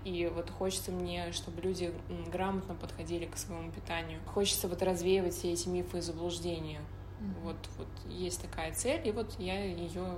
и 0.04 0.30
вот 0.34 0.50
хочется 0.50 0.92
мне, 0.92 1.32
чтобы 1.32 1.62
люди 1.62 1.94
грамотно 2.32 2.76
подходили 2.76 3.26
к 3.26 3.38
своему 3.38 3.72
питанию. 3.72 4.20
Хочется 4.26 4.68
вот 4.68 4.82
развеивать 4.82 5.34
все 5.34 5.54
эти 5.54 5.70
мифы 5.70 6.00
и 6.00 6.02
заблуждения. 6.02 6.80
Mm-hmm. 6.80 7.42
Вот, 7.44 7.58
вот 7.78 7.88
есть 8.10 8.42
такая 8.42 8.74
цель, 8.74 9.08
и 9.08 9.12
вот 9.12 9.36
я 9.40 9.64
ее 9.64 10.18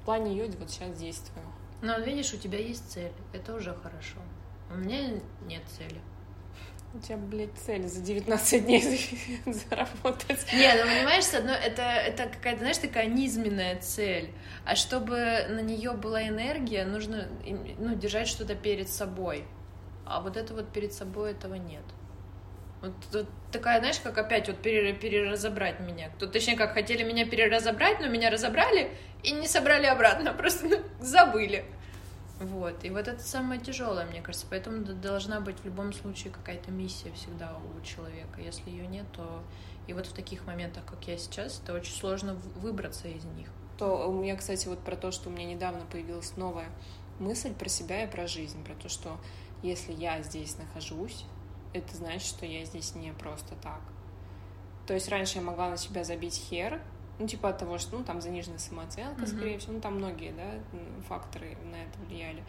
в 0.00 0.04
плане 0.04 0.32
ее 0.32 0.50
вот 0.58 0.70
сейчас 0.70 0.96
действую. 0.98 1.46
Ну, 1.82 2.00
видишь, 2.02 2.32
у 2.32 2.38
тебя 2.38 2.58
есть 2.58 2.90
цель, 2.90 3.12
это 3.32 3.54
уже 3.54 3.74
хорошо. 3.74 4.18
У 4.70 4.76
меня 4.76 5.20
нет 5.46 5.62
цели. 5.76 6.00
У 6.94 7.00
тебя, 7.00 7.16
блядь, 7.16 7.52
цель 7.66 7.88
за 7.88 8.00
19 8.00 8.66
дней 8.66 8.80
заработать. 9.46 10.46
Не, 10.52 10.72
ну 10.74 10.82
понимаешь, 10.82 11.24
с 11.24 11.34
одной, 11.34 11.56
это, 11.56 11.82
это 11.82 12.26
какая-то, 12.26 12.60
знаешь, 12.60 12.78
такая 12.78 13.06
низменная 13.06 13.80
цель. 13.80 14.30
А 14.64 14.76
чтобы 14.76 15.16
на 15.48 15.58
нее 15.58 15.92
была 15.94 16.28
энергия, 16.28 16.84
нужно 16.84 17.26
ну, 17.78 17.96
держать 17.96 18.28
что-то 18.28 18.54
перед 18.54 18.88
собой. 18.88 19.44
А 20.06 20.20
вот 20.20 20.36
это 20.36 20.54
вот 20.54 20.72
перед 20.72 20.92
собой 20.92 21.32
этого 21.32 21.54
нет. 21.54 21.82
Вот, 22.80 22.92
вот 23.12 23.26
такая, 23.50 23.80
знаешь, 23.80 23.98
как 23.98 24.16
опять 24.16 24.46
вот 24.46 24.58
переразобрать 24.58 25.80
меня. 25.80 26.10
Тут, 26.20 26.30
точнее, 26.30 26.56
как 26.56 26.74
хотели 26.74 27.02
меня 27.02 27.26
переразобрать, 27.26 27.98
но 27.98 28.06
меня 28.06 28.30
разобрали 28.30 28.90
и 29.24 29.32
не 29.32 29.48
собрали 29.48 29.86
обратно, 29.86 30.32
просто 30.32 30.68
ну, 30.68 30.76
забыли. 31.00 31.64
Вот, 32.40 32.84
и 32.84 32.90
вот 32.90 33.06
это 33.06 33.22
самое 33.22 33.60
тяжелое, 33.60 34.06
мне 34.06 34.20
кажется, 34.20 34.46
поэтому 34.50 34.84
должна 34.84 35.40
быть 35.40 35.60
в 35.60 35.64
любом 35.64 35.92
случае 35.92 36.32
какая-то 36.32 36.72
миссия 36.72 37.12
всегда 37.12 37.56
у 37.56 37.80
человека. 37.84 38.40
Если 38.40 38.70
ее 38.70 38.88
нет, 38.88 39.06
то 39.12 39.42
и 39.86 39.92
вот 39.92 40.06
в 40.06 40.12
таких 40.12 40.44
моментах, 40.46 40.84
как 40.84 41.06
я 41.06 41.16
сейчас, 41.16 41.60
это 41.62 41.74
очень 41.74 41.94
сложно 41.94 42.34
выбраться 42.56 43.06
из 43.06 43.24
них. 43.24 43.48
То 43.78 44.08
у 44.08 44.12
меня, 44.12 44.36
кстати, 44.36 44.66
вот 44.66 44.80
про 44.80 44.96
то, 44.96 45.12
что 45.12 45.28
у 45.28 45.32
меня 45.32 45.46
недавно 45.46 45.84
появилась 45.86 46.36
новая 46.36 46.68
мысль 47.18 47.54
про 47.54 47.68
себя 47.68 48.04
и 48.04 48.10
про 48.10 48.26
жизнь, 48.26 48.64
про 48.64 48.74
то, 48.74 48.88
что 48.88 49.18
если 49.62 49.92
я 49.92 50.20
здесь 50.22 50.56
нахожусь, 50.58 51.24
это 51.72 51.96
значит, 51.96 52.26
что 52.26 52.46
я 52.46 52.64
здесь 52.64 52.94
не 52.94 53.12
просто 53.12 53.54
так. 53.62 53.80
То 54.86 54.94
есть 54.94 55.08
раньше 55.08 55.38
я 55.38 55.44
могла 55.44 55.70
на 55.70 55.76
себя 55.76 56.04
забить 56.04 56.34
хер, 56.34 56.80
ну, 57.18 57.26
типа 57.26 57.50
от 57.50 57.58
того, 57.58 57.78
что, 57.78 57.98
ну, 57.98 58.04
там 58.04 58.20
заниженная 58.20 58.58
самооценка, 58.58 59.22
mm-hmm. 59.22 59.36
скорее 59.36 59.58
всего, 59.58 59.74
ну, 59.74 59.80
там 59.80 59.96
многие, 59.96 60.32
да, 60.32 60.78
факторы 61.08 61.56
на 61.70 61.76
это 61.76 61.98
влияли. 62.06 62.42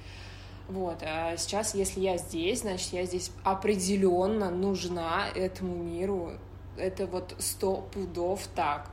Вот, 0.67 1.04
а 1.04 1.38
сейчас, 1.38 1.75
если 1.75 1.99
я 1.99 2.17
здесь, 2.17 2.62
значит, 2.62 2.91
я 2.93 3.06
здесь 3.06 3.32
определенно 3.43 4.49
нужна 4.49 5.28
этому 5.30 5.75
миру. 5.84 6.34
Это 6.78 7.06
вот 7.06 7.36
сто 7.38 7.78
пудов 7.93 8.47
так. 8.56 8.89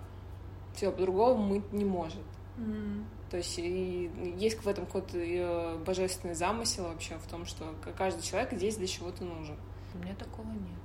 Все, 0.75 0.93
по-другому 0.93 1.55
быть 1.55 1.73
не 1.73 1.85
может. 1.85 2.23
Mm-hmm. 2.59 3.05
То 3.31 3.39
есть 3.39 3.59
и 3.59 4.11
есть 4.37 4.63
в 4.63 4.69
этом 4.69 4.85
какой-то 4.85 5.17
э, 5.17 5.79
божественный 5.79 6.35
замысел 6.35 6.85
вообще 6.85 7.17
в 7.17 7.27
том, 7.27 7.47
что 7.47 7.75
каждый 7.97 8.23
человек 8.23 8.53
здесь 8.53 8.77
для 8.77 8.87
чего-то 8.87 9.25
нужен. 9.25 9.57
У 9.95 9.99
меня 9.99 10.15
такого 10.15 10.49
нет. 10.49 10.85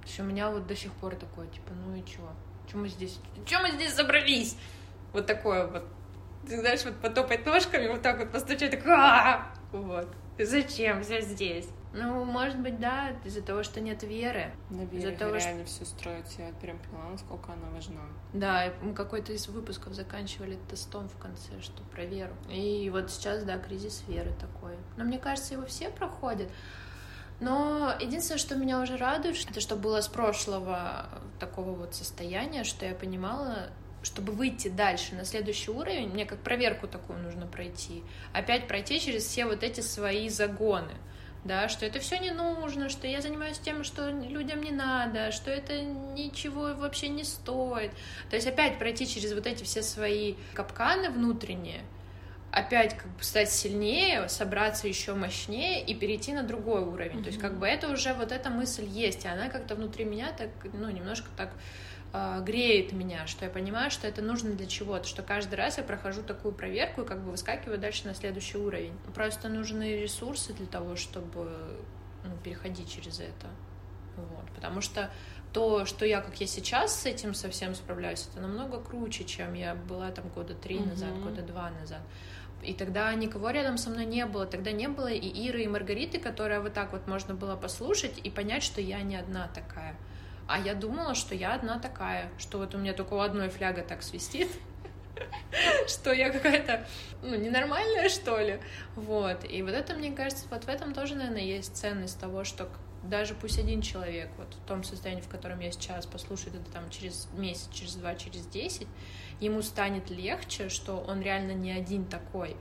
То 0.00 0.08
есть 0.08 0.18
у 0.18 0.24
меня 0.24 0.50
вот 0.50 0.66
до 0.66 0.74
сих 0.74 0.92
пор 0.94 1.14
такое, 1.14 1.46
типа, 1.46 1.70
ну 1.86 1.94
и 1.94 2.04
чё? 2.04 2.28
Чё 2.70 2.78
мы 2.78 2.88
здесь? 2.88 3.18
Чё 3.46 3.60
мы 3.60 3.70
здесь 3.72 3.94
собрались? 3.94 4.56
Вот 5.12 5.26
такое 5.26 5.66
вот. 5.66 5.84
Ты 6.48 6.58
знаешь, 6.58 6.84
вот 6.84 6.96
потопать 6.96 7.46
ножками, 7.46 7.88
вот 7.88 8.02
так 8.02 8.18
вот 8.18 8.32
постучать, 8.32 8.70
так 8.72 8.86
а 8.86 9.52
Вот. 9.72 10.08
Зачем 10.38 11.02
все 11.02 11.20
здесь? 11.20 11.68
Ну, 11.94 12.24
может 12.24 12.58
быть, 12.58 12.80
да, 12.80 13.10
из-за 13.22 13.42
того, 13.42 13.62
что 13.62 13.80
нет 13.80 14.02
веры. 14.02 14.50
На 14.70 14.84
вере 14.84 14.98
из-за 14.98 15.18
того, 15.18 15.36
реально 15.36 15.66
что... 15.66 15.74
все 15.74 15.84
строится. 15.84 16.42
Я 16.42 16.52
прям 16.54 16.78
поняла, 16.78 17.10
насколько 17.10 17.52
она 17.52 17.70
важна. 17.70 18.00
Да, 18.32 18.72
мы 18.80 18.94
какой-то 18.94 19.32
из 19.32 19.46
выпусков 19.48 19.92
заканчивали 19.92 20.58
тестом 20.70 21.08
в 21.08 21.18
конце, 21.18 21.60
что 21.60 21.82
про 21.92 22.04
веру. 22.04 22.32
И 22.50 22.88
вот 22.90 23.10
сейчас, 23.10 23.44
да, 23.44 23.58
кризис 23.58 24.04
веры 24.08 24.32
такой. 24.40 24.76
Но 24.96 25.04
мне 25.04 25.18
кажется, 25.18 25.52
его 25.54 25.66
все 25.66 25.90
проходят. 25.90 26.48
Но 27.40 27.94
единственное, 28.00 28.38
что 28.38 28.54
меня 28.54 28.80
уже 28.80 28.96
радует, 28.96 29.36
это 29.50 29.60
что 29.60 29.76
было 29.76 30.00
с 30.00 30.08
прошлого 30.08 31.08
такого 31.40 31.72
вот 31.72 31.94
состояния, 31.94 32.64
что 32.64 32.86
я 32.86 32.94
понимала, 32.94 33.70
чтобы 34.02 34.32
выйти 34.32 34.68
дальше 34.68 35.14
на 35.14 35.24
следующий 35.24 35.70
уровень, 35.70 36.08
мне 36.08 36.24
как 36.24 36.38
проверку 36.38 36.86
такую 36.86 37.18
нужно 37.18 37.46
пройти. 37.46 38.04
Опять 38.32 38.68
пройти 38.68 39.00
через 39.00 39.24
все 39.24 39.46
вот 39.46 39.62
эти 39.62 39.80
свои 39.80 40.28
загоны 40.28 40.92
да, 41.44 41.68
что 41.68 41.84
это 41.84 41.98
все 41.98 42.18
не 42.18 42.30
нужно, 42.30 42.88
что 42.88 43.06
я 43.06 43.20
занимаюсь 43.20 43.58
тем, 43.58 43.82
что 43.82 44.10
людям 44.10 44.60
не 44.62 44.70
надо, 44.70 45.32
что 45.32 45.50
это 45.50 45.80
ничего 45.82 46.74
вообще 46.74 47.08
не 47.08 47.24
стоит. 47.24 47.90
То 48.30 48.36
есть 48.36 48.46
опять 48.46 48.78
пройти 48.78 49.06
через 49.06 49.32
вот 49.32 49.46
эти 49.46 49.64
все 49.64 49.82
свои 49.82 50.34
капканы 50.54 51.10
внутренние, 51.10 51.80
опять 52.52 52.94
как 52.96 53.06
бы 53.06 53.24
стать 53.24 53.50
сильнее, 53.50 54.28
собраться 54.28 54.86
еще 54.86 55.14
мощнее 55.14 55.82
и 55.82 55.94
перейти 55.94 56.34
на 56.34 56.42
другой 56.42 56.82
уровень. 56.82 57.18
Mm-hmm. 57.18 57.22
То 57.22 57.28
есть 57.28 57.40
как 57.40 57.58
бы 57.58 57.66
это 57.66 57.88
уже 57.88 58.12
вот 58.12 58.30
эта 58.30 58.50
мысль 58.50 58.84
есть, 58.84 59.24
и 59.24 59.28
она 59.28 59.48
как-то 59.48 59.74
внутри 59.74 60.04
меня 60.04 60.32
так, 60.32 60.50
ну, 60.74 60.90
немножко 60.90 61.28
так 61.34 61.50
э, 62.12 62.42
греет 62.44 62.92
меня, 62.92 63.26
что 63.26 63.46
я 63.46 63.50
понимаю, 63.50 63.90
что 63.90 64.06
это 64.06 64.20
нужно 64.20 64.52
для 64.52 64.66
чего-то, 64.66 65.08
что 65.08 65.22
каждый 65.22 65.54
раз 65.54 65.78
я 65.78 65.84
прохожу 65.84 66.22
такую 66.22 66.52
проверку 66.52 67.02
и 67.02 67.06
как 67.06 67.24
бы 67.24 67.30
выскакиваю 67.30 67.78
дальше 67.78 68.06
на 68.06 68.14
следующий 68.14 68.58
уровень. 68.58 68.92
Просто 69.14 69.48
нужны 69.48 69.96
ресурсы 69.96 70.52
для 70.52 70.66
того, 70.66 70.94
чтобы 70.94 71.80
ну, 72.22 72.36
переходить 72.44 72.92
через 72.92 73.18
это. 73.18 73.48
Вот. 74.16 74.44
Потому 74.54 74.82
что 74.82 75.10
то, 75.54 75.86
что 75.86 76.04
я, 76.04 76.20
как 76.20 76.38
я 76.38 76.46
сейчас 76.46 77.00
с 77.00 77.06
этим 77.06 77.32
совсем 77.32 77.74
справляюсь, 77.74 78.28
это 78.30 78.42
намного 78.42 78.78
круче, 78.78 79.24
чем 79.24 79.54
я 79.54 79.74
была 79.74 80.10
там 80.10 80.28
года 80.28 80.54
три 80.54 80.76
mm-hmm. 80.76 80.88
назад, 80.90 81.18
года 81.22 81.40
два 81.40 81.70
назад. 81.70 82.02
И 82.62 82.74
тогда 82.74 83.12
никого 83.14 83.50
рядом 83.50 83.76
со 83.76 83.90
мной 83.90 84.04
не 84.04 84.24
было. 84.26 84.46
Тогда 84.46 84.72
не 84.72 84.88
было 84.88 85.08
и 85.08 85.28
Иры, 85.28 85.64
и 85.64 85.68
Маргариты, 85.68 86.18
которая 86.18 86.60
вот 86.60 86.72
так 86.72 86.92
вот 86.92 87.06
можно 87.06 87.34
было 87.34 87.56
послушать 87.56 88.18
и 88.22 88.30
понять, 88.30 88.62
что 88.62 88.80
я 88.80 89.02
не 89.02 89.16
одна 89.16 89.48
такая. 89.48 89.96
А 90.46 90.58
я 90.58 90.74
думала, 90.74 91.14
что 91.14 91.34
я 91.34 91.54
одна 91.54 91.78
такая, 91.78 92.30
что 92.38 92.58
вот 92.58 92.74
у 92.74 92.78
меня 92.78 92.92
только 92.92 93.14
у 93.14 93.20
одной 93.20 93.48
фляга 93.48 93.82
так 93.82 94.02
свистит, 94.02 94.48
что 95.88 96.12
я 96.12 96.30
какая-то, 96.30 96.86
ну, 97.22 97.34
ненормальная, 97.36 98.08
что 98.08 98.38
ли. 98.38 98.60
Вот. 98.94 99.44
И 99.48 99.62
вот 99.62 99.72
это, 99.72 99.94
мне 99.94 100.12
кажется, 100.12 100.46
вот 100.50 100.64
в 100.64 100.68
этом 100.68 100.94
тоже, 100.94 101.14
наверное, 101.14 101.42
есть 101.42 101.76
ценность 101.76 102.20
того, 102.20 102.44
что 102.44 102.68
даже 103.02 103.34
пусть 103.34 103.58
один 103.58 103.82
человек 103.82 104.30
вот 104.38 104.54
в 104.54 104.66
том 104.66 104.84
состоянии, 104.84 105.22
в 105.22 105.28
котором 105.28 105.60
я 105.60 105.72
сейчас, 105.72 106.06
послушает 106.06 106.56
это 106.56 106.70
там 106.70 106.88
через 106.90 107.28
месяц, 107.34 107.68
через 107.72 107.94
два, 107.96 108.14
через 108.14 108.46
десять, 108.46 108.88
ему 109.40 109.62
станет 109.62 110.10
легче, 110.10 110.68
что 110.68 110.96
он 110.96 111.20
реально 111.20 111.52
не 111.52 111.72
один 111.72 112.04
такой. 112.04 112.56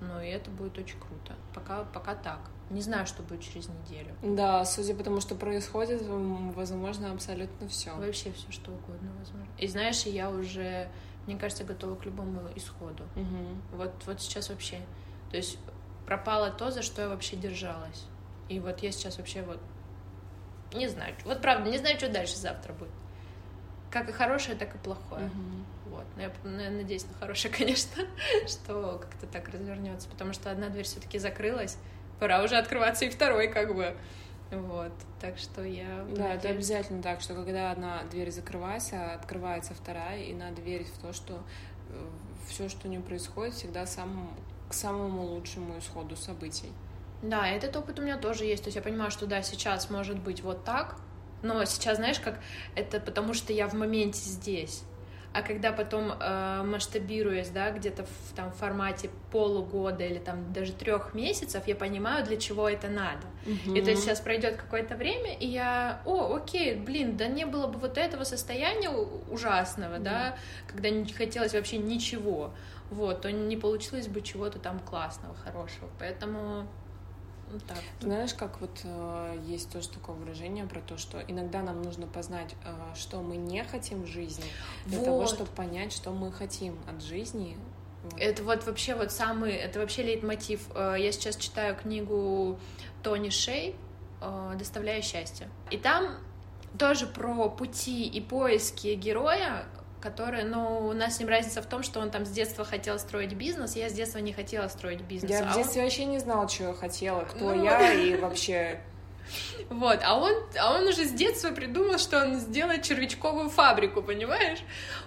Ну, 0.00 0.20
и 0.20 0.26
это 0.26 0.50
будет 0.50 0.76
очень 0.76 0.98
круто. 0.98 1.34
Пока, 1.54 1.84
пока 1.84 2.14
так. 2.14 2.50
Не 2.70 2.80
знаю, 2.80 3.06
что 3.06 3.22
будет 3.22 3.42
через 3.42 3.68
неделю. 3.68 4.14
Да, 4.22 4.64
судя 4.64 4.94
по 4.94 5.04
тому, 5.04 5.20
что 5.20 5.34
происходит, 5.34 6.02
возможно, 6.02 7.12
абсолютно 7.12 7.68
все. 7.68 7.94
Вообще 7.94 8.32
все, 8.32 8.50
что 8.50 8.72
угодно, 8.72 9.12
возможно. 9.18 9.48
И 9.58 9.68
знаешь, 9.68 10.02
я 10.02 10.30
уже, 10.30 10.88
мне 11.26 11.36
кажется, 11.36 11.64
готова 11.64 11.94
к 11.94 12.04
любому 12.04 12.40
исходу. 12.56 13.04
Угу. 13.16 13.76
Вот, 13.78 13.92
вот 14.06 14.20
сейчас 14.20 14.48
вообще. 14.48 14.80
То 15.30 15.36
есть 15.36 15.58
пропало 16.06 16.50
то, 16.50 16.70
за 16.70 16.82
что 16.82 17.02
я 17.02 17.08
вообще 17.08 17.36
держалась. 17.36 18.06
И 18.48 18.60
вот 18.60 18.80
я 18.80 18.92
сейчас 18.92 19.18
вообще 19.18 19.42
вот 19.42 19.60
не 20.74 20.88
знаю. 20.88 21.14
Вот 21.24 21.40
правда, 21.40 21.70
не 21.70 21.78
знаю, 21.78 21.96
что 21.96 22.08
дальше 22.08 22.36
завтра 22.36 22.72
будет. 22.72 22.90
Как 23.90 24.08
и 24.08 24.12
хорошее, 24.12 24.56
так 24.56 24.74
и 24.74 24.78
плохое. 24.78 25.26
Угу. 25.26 25.94
Вот. 25.94 26.04
Но 26.44 26.60
я, 26.60 26.70
надеюсь 26.70 27.06
на 27.06 27.14
хорошее, 27.14 27.54
конечно, 27.58 28.04
что 28.46 28.98
как-то 29.00 29.26
так 29.26 29.48
развернется, 29.48 30.08
потому 30.08 30.32
что 30.32 30.50
одна 30.50 30.68
дверь 30.68 30.84
все-таки 30.84 31.18
закрылась, 31.18 31.76
пора 32.18 32.42
уже 32.42 32.56
открываться 32.56 33.04
и 33.04 33.10
второй, 33.10 33.48
как 33.48 33.74
бы. 33.74 33.96
Вот, 34.50 34.92
так 35.20 35.38
что 35.38 35.62
я... 35.62 36.04
Да, 36.10 36.22
надеюсь... 36.22 36.34
это 36.36 36.48
обязательно 36.48 37.02
так, 37.02 37.20
что 37.20 37.34
когда 37.34 37.70
одна 37.70 38.02
дверь 38.04 38.30
закрывается, 38.30 39.14
открывается 39.14 39.74
вторая, 39.74 40.22
и 40.22 40.34
надо 40.34 40.60
верить 40.60 40.88
в 40.88 40.98
то, 40.98 41.12
что 41.12 41.42
э, 41.88 42.08
все, 42.48 42.68
что 42.68 42.88
не 42.88 42.98
происходит, 42.98 43.54
всегда 43.54 43.86
сам, 43.86 44.30
к 44.68 44.74
самому 44.74 45.22
лучшему 45.22 45.78
исходу 45.78 46.14
событий. 46.16 46.70
Да, 47.22 47.48
этот 47.48 47.76
опыт 47.76 47.98
у 47.98 48.02
меня 48.02 48.18
тоже 48.18 48.44
есть. 48.44 48.64
То 48.64 48.68
есть 48.68 48.76
я 48.76 48.82
понимаю, 48.82 49.10
что 49.10 49.26
да, 49.26 49.42
сейчас 49.42 49.90
может 49.90 50.18
быть 50.18 50.42
вот 50.42 50.64
так, 50.64 50.96
но 51.42 51.64
сейчас, 51.64 51.96
знаешь, 51.96 52.20
как 52.20 52.40
это 52.74 53.00
потому 53.00 53.34
что 53.34 53.52
я 53.52 53.68
в 53.68 53.74
моменте 53.74 54.20
здесь 54.20 54.84
а 55.34 55.42
когда 55.42 55.72
потом 55.72 56.12
э, 56.12 56.62
масштабируясь, 56.62 57.48
да, 57.48 57.72
где-то 57.72 58.04
в 58.04 58.36
там 58.36 58.52
формате 58.52 59.10
полугода 59.32 60.04
или 60.04 60.20
там 60.20 60.52
даже 60.52 60.72
трех 60.72 61.12
месяцев, 61.12 61.66
я 61.66 61.74
понимаю, 61.74 62.24
для 62.24 62.36
чего 62.36 62.68
это 62.68 62.88
надо. 62.88 63.26
Mm-hmm. 63.44 63.76
И 63.76 63.82
то 63.82 63.90
есть 63.90 64.04
сейчас 64.04 64.20
пройдет 64.20 64.54
какое-то 64.54 64.94
время, 64.94 65.34
и 65.34 65.48
я, 65.48 66.00
о, 66.04 66.36
окей, 66.36 66.76
блин, 66.76 67.16
да 67.16 67.26
не 67.26 67.46
было 67.46 67.66
бы 67.66 67.80
вот 67.80 67.98
этого 67.98 68.22
состояния 68.22 68.90
ужасного, 68.90 69.96
mm-hmm. 69.96 70.04
да, 70.04 70.38
когда 70.68 70.90
не 70.90 71.12
хотелось 71.12 71.52
вообще 71.52 71.78
ничего, 71.78 72.54
вот, 72.92 73.22
то 73.22 73.32
не 73.32 73.56
получилось 73.56 74.06
бы 74.06 74.20
чего-то 74.20 74.60
там 74.60 74.78
классного, 74.78 75.34
хорошего, 75.34 75.90
поэтому 75.98 76.68
ну, 77.54 77.60
так. 77.60 77.78
Знаешь, 78.00 78.34
как 78.34 78.60
вот 78.60 78.80
э, 78.82 79.38
есть 79.46 79.70
тоже 79.70 79.88
такое 79.88 80.16
выражение 80.16 80.66
про 80.66 80.80
то, 80.80 80.98
что 80.98 81.20
иногда 81.20 81.62
нам 81.62 81.82
нужно 81.82 82.06
познать, 82.06 82.54
э, 82.64 82.74
что 82.96 83.22
мы 83.22 83.36
не 83.36 83.62
хотим 83.64 84.02
в 84.02 84.06
жизни, 84.06 84.44
для 84.86 84.98
вот. 84.98 85.04
того, 85.04 85.26
чтобы 85.26 85.50
понять, 85.50 85.92
что 85.92 86.10
мы 86.10 86.32
хотим 86.32 86.76
от 86.88 87.02
жизни. 87.02 87.56
Вот. 88.02 88.20
Это 88.20 88.42
вот 88.42 88.66
вообще 88.66 88.94
вот 88.94 89.12
самый, 89.12 89.52
это 89.52 89.78
вообще 89.78 90.02
лейтмотив. 90.02 90.68
Э, 90.74 90.96
я 90.98 91.12
сейчас 91.12 91.36
читаю 91.36 91.76
книгу 91.76 92.58
Тони 93.02 93.30
Шей 93.30 93.76
э, 94.20 94.54
«Доставляя 94.58 95.00
счастье». 95.00 95.48
И 95.70 95.78
там 95.78 96.16
тоже 96.78 97.06
про 97.06 97.48
пути 97.48 98.06
и 98.06 98.20
поиски 98.20 98.94
героя, 98.94 99.66
который, 100.04 100.44
ну, 100.44 100.86
у 100.86 100.92
нас 100.92 101.16
с 101.16 101.18
ним 101.18 101.30
разница 101.30 101.62
в 101.62 101.66
том, 101.66 101.82
что 101.82 101.98
он 101.98 102.10
там 102.10 102.26
с 102.26 102.28
детства 102.28 102.62
хотел 102.62 102.98
строить 102.98 103.32
бизнес, 103.32 103.74
я 103.74 103.88
с 103.88 103.94
детства 103.94 104.18
не 104.18 104.34
хотела 104.34 104.68
строить 104.68 105.00
бизнес. 105.00 105.30
Я 105.30 105.48
а 105.48 105.52
в 105.52 105.56
детстве 105.56 105.80
он... 105.80 105.86
вообще 105.86 106.04
не 106.04 106.18
знала, 106.18 106.46
что 106.46 106.64
я 106.64 106.74
хотела, 106.74 107.22
кто 107.22 107.54
ну... 107.54 107.64
я 107.64 107.92
и 107.94 108.14
вообще... 108.16 108.80
Вот, 109.70 110.00
а 110.04 110.18
он, 110.18 110.34
а 110.60 110.74
он 110.74 110.86
уже 110.86 111.06
с 111.06 111.12
детства 111.12 111.48
придумал, 111.48 111.98
что 111.98 112.22
он 112.22 112.38
сделает 112.38 112.82
червячковую 112.82 113.48
фабрику, 113.48 114.02
понимаешь? 114.02 114.58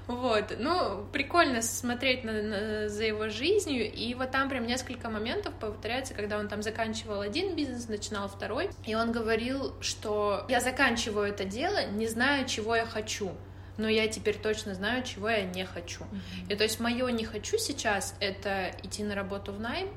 Вот, 0.07 0.55
ну, 0.57 1.05
прикольно 1.13 1.61
смотреть 1.61 2.23
на, 2.23 2.41
на, 2.41 2.89
за 2.89 3.03
его 3.03 3.29
жизнью, 3.29 3.93
и 3.93 4.15
вот 4.15 4.31
там 4.31 4.49
прям 4.49 4.65
несколько 4.65 5.11
моментов 5.11 5.53
повторяется, 5.59 6.15
когда 6.15 6.39
он 6.39 6.47
там 6.47 6.63
заканчивал 6.63 7.21
один 7.21 7.55
бизнес, 7.55 7.87
начинал 7.87 8.27
второй, 8.27 8.71
и 8.87 8.95
он 8.95 9.11
говорил, 9.11 9.75
что 9.79 10.47
я 10.49 10.59
заканчиваю 10.59 11.27
это 11.27 11.45
дело, 11.45 11.85
не 11.91 12.07
знаю, 12.07 12.47
чего 12.47 12.75
я 12.75 12.87
хочу 12.87 13.33
но 13.77 13.87
я 13.87 14.07
теперь 14.07 14.37
точно 14.37 14.73
знаю, 14.73 15.03
чего 15.03 15.29
я 15.29 15.43
не 15.43 15.65
хочу. 15.65 16.03
Mm-hmm. 16.03 16.53
И 16.53 16.55
то 16.55 16.63
есть 16.63 16.79
мое 16.79 17.07
не 17.09 17.25
хочу 17.25 17.57
сейчас 17.57 18.15
это 18.19 18.71
идти 18.83 19.03
на 19.03 19.15
работу 19.15 19.51
в 19.53 19.59
найм, 19.59 19.89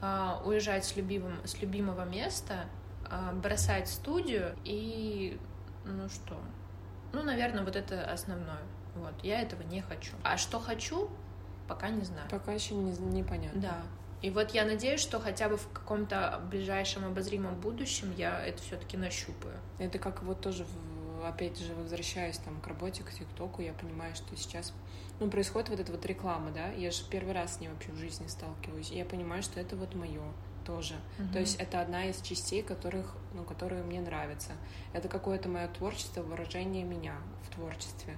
а, 0.00 0.42
уезжать 0.44 0.84
с, 0.84 0.96
любимым, 0.96 1.34
с 1.44 1.60
любимого 1.60 2.04
места, 2.04 2.66
а, 3.08 3.32
бросать 3.32 3.88
студию 3.88 4.56
и 4.64 5.38
ну 5.84 6.08
что, 6.08 6.40
ну 7.12 7.22
наверное 7.22 7.64
вот 7.64 7.76
это 7.76 8.10
основное. 8.10 8.62
Вот 8.96 9.14
я 9.22 9.40
этого 9.40 9.62
не 9.62 9.82
хочу. 9.82 10.12
А 10.24 10.36
что 10.36 10.58
хочу, 10.58 11.10
пока 11.68 11.88
не 11.90 12.02
знаю. 12.02 12.28
Пока 12.30 12.52
еще 12.52 12.74
не 12.74 12.92
непонятно. 12.98 13.60
Да. 13.60 13.82
И 14.22 14.30
вот 14.30 14.50
я 14.50 14.64
надеюсь, 14.64 15.00
что 15.00 15.18
хотя 15.18 15.48
бы 15.48 15.56
в 15.56 15.68
каком-то 15.72 16.40
ближайшем 16.50 17.06
обозримом 17.06 17.58
будущем 17.58 18.12
я 18.16 18.44
это 18.44 18.62
все-таки 18.62 18.96
нащупаю. 18.96 19.56
Это 19.78 19.98
как 19.98 20.22
вот 20.22 20.40
тоже 20.40 20.64
в 20.64 20.89
опять 21.24 21.58
же, 21.58 21.74
возвращаясь 21.74 22.38
там 22.38 22.60
к 22.60 22.66
работе, 22.66 23.02
к 23.02 23.12
ТикТоку, 23.12 23.62
я 23.62 23.72
понимаю, 23.72 24.14
что 24.14 24.36
сейчас, 24.36 24.72
ну, 25.18 25.30
происходит 25.30 25.68
вот 25.68 25.80
эта 25.80 25.92
вот 25.92 26.04
реклама, 26.06 26.50
да, 26.50 26.68
я 26.72 26.90
же 26.90 27.02
первый 27.10 27.32
раз 27.32 27.56
с 27.56 27.60
ней 27.60 27.68
вообще 27.68 27.92
в 27.92 27.96
жизни 27.96 28.26
сталкиваюсь, 28.26 28.90
и 28.90 28.98
я 28.98 29.04
понимаю, 29.04 29.42
что 29.42 29.60
это 29.60 29.76
вот 29.76 29.94
мое 29.94 30.22
тоже. 30.64 30.94
Mm-hmm. 30.94 31.32
То 31.32 31.38
есть 31.40 31.56
это 31.56 31.80
одна 31.80 32.04
из 32.06 32.20
частей, 32.20 32.62
которых, 32.62 33.14
ну, 33.34 33.44
которые 33.44 33.82
мне 33.82 34.00
нравятся. 34.00 34.52
Это 34.92 35.08
какое-то 35.08 35.48
мое 35.48 35.68
творчество, 35.68 36.22
выражение 36.22 36.84
меня 36.84 37.14
в 37.42 37.54
творчестве. 37.54 38.16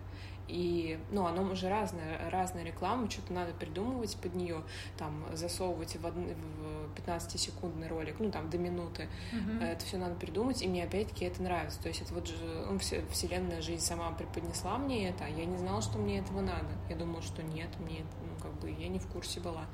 И, 0.48 0.98
ну, 1.10 1.26
оно 1.26 1.42
уже 1.42 1.68
разное, 1.68 2.30
разная 2.30 2.64
реклама, 2.64 3.08
что-то 3.10 3.32
надо 3.32 3.52
придумывать 3.52 4.16
под 4.16 4.34
нее, 4.34 4.62
там, 4.98 5.24
засовывать 5.34 5.96
в, 5.96 6.04
од... 6.04 6.14
в 6.14 7.00
15-секундный 7.00 7.88
ролик, 7.88 8.16
ну, 8.18 8.30
там, 8.30 8.50
до 8.50 8.58
минуты. 8.58 9.08
Mm-hmm. 9.32 9.64
Это 9.64 9.84
все 9.84 9.96
надо 9.98 10.14
придумать, 10.16 10.62
и 10.62 10.68
мне, 10.68 10.84
опять-таки, 10.84 11.24
это 11.24 11.42
нравится. 11.42 11.80
То 11.80 11.88
есть 11.88 12.02
это 12.02 12.12
вот 12.14 12.32
ну, 12.68 12.78
вселенная 12.78 13.62
жизнь 13.62 13.84
сама 13.84 14.10
преподнесла 14.12 14.78
мне 14.78 15.08
это, 15.08 15.24
а 15.24 15.28
я 15.28 15.44
не 15.44 15.56
знала, 15.56 15.80
что 15.80 15.98
мне 15.98 16.18
этого 16.18 16.40
надо. 16.40 16.68
Я 16.88 16.96
думала, 16.96 17.22
что 17.22 17.42
нет, 17.42 17.70
мне, 17.78 18.04
ну, 18.20 18.42
как 18.42 18.52
бы, 18.60 18.70
я 18.70 18.88
не 18.88 18.98
в 18.98 19.06
курсе 19.06 19.40
была. 19.40 19.66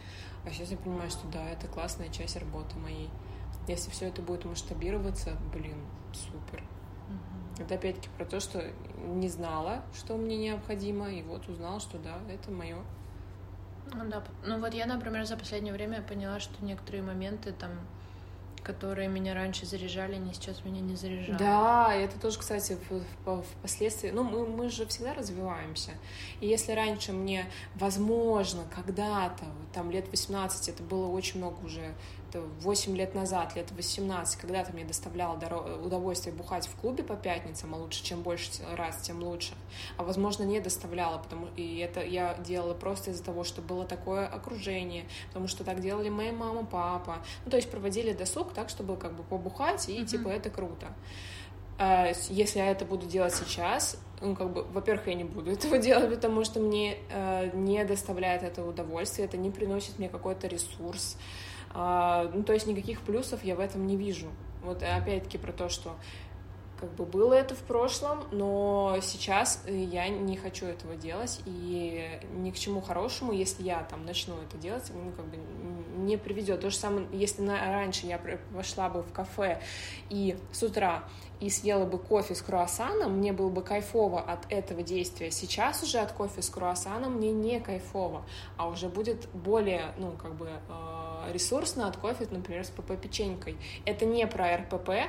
А 0.44 0.50
сейчас 0.50 0.70
я 0.70 0.76
понимаю, 0.76 1.11
что 1.11 1.26
да, 1.28 1.48
это 1.48 1.66
классная 1.66 2.09
часть 2.09 2.37
работы 2.37 2.76
моей. 2.78 3.11
Если 3.66 3.90
все 3.90 4.07
это 4.07 4.22
будет 4.22 4.44
масштабироваться, 4.44 5.37
блин, 5.52 5.76
супер. 6.12 6.62
Это 7.58 7.74
опять-таки 7.74 8.08
про 8.16 8.24
то, 8.24 8.40
что 8.40 8.62
не 9.06 9.28
знала, 9.28 9.82
что 9.94 10.16
мне 10.16 10.36
необходимо, 10.36 11.10
и 11.10 11.22
вот 11.22 11.48
узнала, 11.48 11.80
что 11.80 11.98
да, 11.98 12.18
это 12.32 12.50
мое. 12.50 12.78
Ну 13.92 14.04
да, 14.08 14.22
ну 14.44 14.60
вот 14.60 14.74
я, 14.74 14.86
например, 14.86 15.24
за 15.24 15.36
последнее 15.36 15.72
время 15.72 16.02
поняла, 16.02 16.40
что 16.40 16.64
некоторые 16.64 17.02
моменты 17.02 17.52
там 17.52 17.70
которые 18.68 19.08
меня 19.08 19.34
раньше 19.34 19.64
заряжали, 19.64 20.16
они 20.16 20.34
сейчас 20.34 20.62
меня 20.64 20.80
не 20.80 20.94
заряжают. 20.94 21.38
Да, 21.38 21.94
это 21.94 22.20
тоже, 22.20 22.38
кстати, 22.38 22.76
впоследствии... 23.60 24.10
Ну, 24.10 24.24
мы, 24.24 24.46
мы 24.46 24.68
же 24.68 24.84
всегда 24.86 25.14
развиваемся. 25.14 25.92
И 26.40 26.46
если 26.46 26.72
раньше 26.72 27.12
мне, 27.12 27.46
возможно, 27.76 28.64
когда-то, 28.74 29.44
там, 29.72 29.90
лет 29.90 30.10
18, 30.10 30.68
это 30.68 30.82
было 30.82 31.06
очень 31.06 31.38
много 31.38 31.64
уже 31.64 31.94
8 32.34 32.96
лет 32.96 33.14
назад, 33.14 33.56
лет 33.56 33.70
18, 33.72 34.40
когда-то 34.40 34.72
мне 34.72 34.84
доставляло 34.84 35.36
удовольствие 35.82 36.34
бухать 36.34 36.66
в 36.66 36.74
клубе 36.76 37.04
по 37.04 37.16
пятницам, 37.16 37.74
а 37.74 37.78
лучше, 37.78 38.04
чем 38.04 38.22
больше 38.22 38.50
раз, 38.76 39.02
тем 39.02 39.22
лучше. 39.22 39.54
А, 39.96 40.04
возможно, 40.04 40.44
не 40.44 40.60
доставляло, 40.60 41.18
потому 41.18 41.48
и 41.56 41.78
это 41.78 42.04
я 42.04 42.34
делала 42.38 42.74
просто 42.74 43.10
из-за 43.10 43.24
того, 43.24 43.44
что 43.44 43.62
было 43.62 43.84
такое 43.84 44.26
окружение, 44.26 45.06
потому 45.28 45.48
что 45.48 45.64
так 45.64 45.80
делали 45.80 46.08
моя 46.08 46.32
мама, 46.32 46.64
папа. 46.64 47.18
Ну, 47.44 47.50
то 47.50 47.56
есть 47.56 47.70
проводили 47.70 48.12
досуг 48.12 48.52
так, 48.52 48.68
чтобы 48.68 48.96
как 48.96 49.14
бы 49.14 49.22
побухать, 49.22 49.88
и, 49.88 49.98
mm-hmm. 49.98 50.06
типа, 50.06 50.28
это 50.28 50.50
круто. 50.50 50.88
А, 51.78 52.12
если 52.28 52.58
я 52.58 52.70
это 52.70 52.84
буду 52.84 53.06
делать 53.06 53.34
сейчас, 53.34 53.98
ну, 54.20 54.34
как 54.34 54.52
бы, 54.52 54.64
во-первых, 54.64 55.06
я 55.06 55.14
не 55.14 55.24
буду 55.24 55.52
этого 55.52 55.78
делать, 55.78 56.12
потому 56.12 56.44
что 56.44 56.58
мне 56.60 56.98
э, 57.10 57.50
не 57.54 57.84
доставляет 57.84 58.42
это 58.42 58.64
удовольствие, 58.64 59.26
это 59.26 59.36
не 59.36 59.50
приносит 59.50 59.98
мне 59.98 60.08
какой-то 60.08 60.48
ресурс, 60.48 61.16
ну, 61.74 62.42
то 62.42 62.52
есть 62.52 62.66
никаких 62.66 63.00
плюсов 63.02 63.44
я 63.44 63.57
в 63.57 63.61
этом 63.61 63.87
не 63.87 63.96
вижу. 63.96 64.28
Вот 64.62 64.83
опять-таки 64.83 65.38
про 65.38 65.52
то, 65.52 65.68
что 65.68 65.94
как 66.81 66.92
бы 66.94 67.04
было 67.04 67.35
это 67.35 67.54
в 67.54 67.61
прошлом, 67.61 68.24
но 68.31 68.98
сейчас 69.02 69.64
я 69.66 70.09
не 70.09 70.37
хочу 70.37 70.66
этого 70.66 70.94
делать, 70.94 71.40
и 71.44 72.20
ни 72.37 72.50
к 72.50 72.57
чему 72.57 72.81
хорошему, 72.81 73.33
если 73.33 73.64
я 73.64 73.83
там 73.83 74.04
начну 74.04 74.37
это 74.37 74.57
делать, 74.57 74.90
ну, 74.94 75.11
как 75.12 75.26
бы 75.26 75.38
не 75.98 76.16
приведет. 76.16 76.61
То 76.61 76.70
же 76.70 76.76
самое, 76.76 77.07
если 77.12 77.42
на, 77.42 77.59
раньше 77.72 78.07
я 78.07 78.20
пошла 78.54 78.88
бы 78.88 79.02
в 79.02 79.12
кафе 79.12 79.61
и 80.09 80.37
с 80.52 80.62
утра 80.62 81.04
и 81.40 81.50
съела 81.50 81.85
бы 81.85 81.98
кофе 81.98 82.35
с 82.35 82.42
круассаном, 82.42 83.18
мне 83.18 83.33
было 83.33 83.48
бы 83.48 83.62
кайфово 83.62 84.20
от 84.20 84.50
этого 84.50 84.83
действия. 84.83 85.31
Сейчас 85.31 85.83
уже 85.83 85.98
от 85.98 86.12
кофе 86.12 86.42
с 86.42 86.50
круассаном 86.50 87.14
мне 87.14 87.33
не 87.33 87.61
кайфово, 87.61 88.24
а 88.57 88.68
уже 88.68 88.88
будет 88.88 89.28
более, 89.31 89.92
ну, 89.98 90.12
как 90.12 90.35
бы, 90.35 90.48
э, 90.48 91.07
ресурсно 91.33 91.88
от 91.88 91.96
кофе, 91.96 92.26
например, 92.31 92.64
с 92.64 92.70
ПП-печенькой. 92.70 93.57
Это 93.85 94.04
не 94.04 94.26
про 94.26 94.57
РПП, 94.57 94.88
uh-huh. 94.88 95.09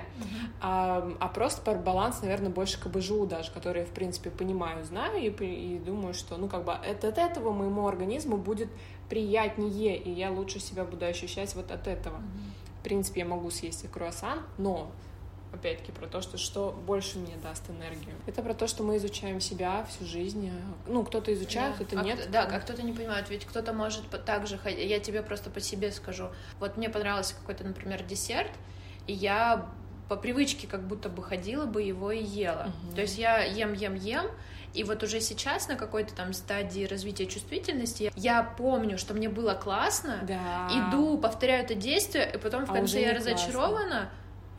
а, 0.62 1.12
а 1.19 1.28
просто 1.28 1.62
про 1.62 1.76
баланс, 1.76 2.22
наверное, 2.22 2.50
больше 2.50 2.80
КБЖУ 2.80 3.26
даже, 3.26 3.52
который 3.52 3.82
я, 3.82 3.86
в 3.86 3.91
принципе, 3.91 4.30
понимаю, 4.30 4.84
знаю 4.86 5.19
и, 5.19 5.30
и 5.30 5.80
думаю, 5.80 6.13
что, 6.13 6.38
ну, 6.38 6.48
как 6.48 6.65
бы, 6.65 6.74
это, 6.74 7.10
от 7.10 7.17
этого 7.17 7.52
моему 7.52 7.88
организму 7.88 8.38
будет 8.38 8.69
приятнее, 9.10 9.98
и 9.98 10.12
я 10.12 10.32
лучше 10.32 10.60
себя 10.60 10.84
буду 10.84 11.06
ощущать 11.06 11.56
вот 11.56 11.72
от 11.72 11.88
этого. 11.88 12.17
Uh-huh. 12.17 12.80
В 12.80 12.84
принципе, 12.84 13.22
я 13.22 13.26
могу 13.26 13.50
съесть 13.50 13.84
и 13.84 13.88
круассан, 13.88 14.39
но 14.58 14.91
опять-таки 15.53 15.91
про 15.91 16.07
то, 16.07 16.21
что 16.21 16.38
что 16.38 16.71
больше 16.85 17.17
мне 17.17 17.35
даст 17.41 17.69
энергию. 17.69 18.15
Это 18.27 18.41
про 18.41 18.53
то, 18.53 18.67
что 18.67 18.83
мы 18.83 18.97
изучаем 18.97 19.41
себя 19.41 19.85
всю 19.89 20.05
жизнь. 20.05 20.51
Ну, 20.88 21.03
кто-то 21.03 21.33
изучает, 21.33 21.77
да. 21.77 21.85
кто-то 21.85 21.99
а 21.99 22.03
нет. 22.03 22.31
Да, 22.31 22.43
а 22.43 22.59
кто-то 22.59 22.81
не 22.83 22.93
понимает, 22.93 23.29
ведь 23.29 23.45
кто-то 23.45 23.73
может 23.73 24.03
также 24.25 24.59
Я 24.65 24.99
тебе 24.99 25.21
просто 25.23 25.49
по 25.49 25.59
себе 25.59 25.91
скажу. 25.91 26.29
Вот 26.59 26.77
мне 26.77 26.89
понравился 26.89 27.35
какой-то, 27.35 27.63
например, 27.63 28.03
десерт, 28.03 28.51
и 29.07 29.13
я 29.13 29.69
по 30.07 30.15
привычке 30.15 30.67
как 30.67 30.88
будто 30.88 31.07
бы 31.09 31.21
ходила 31.23 31.65
бы 31.65 31.81
его 31.81 32.12
и 32.12 32.23
ела. 32.23 32.71
Угу. 32.83 32.95
То 32.95 33.01
есть 33.01 33.17
я 33.17 33.43
ем, 33.43 33.73
ем, 33.73 33.95
ем, 33.95 34.25
и 34.73 34.83
вот 34.83 35.03
уже 35.03 35.19
сейчас 35.19 35.67
на 35.67 35.75
какой-то 35.75 36.15
там 36.15 36.33
стадии 36.33 36.85
развития 36.85 37.25
чувствительности 37.25 38.12
я 38.15 38.43
помню, 38.43 38.97
что 38.97 39.13
мне 39.13 39.29
было 39.29 39.53
классно, 39.53 40.19
да. 40.23 40.67
иду, 40.71 41.17
повторяю 41.17 41.63
это 41.63 41.75
действие, 41.75 42.31
и 42.33 42.38
потом 42.38 42.65
в 42.65 42.71
а 42.71 42.73
конце 42.75 43.01
я 43.01 43.13
разочарована. 43.13 43.88
Классно 43.88 44.09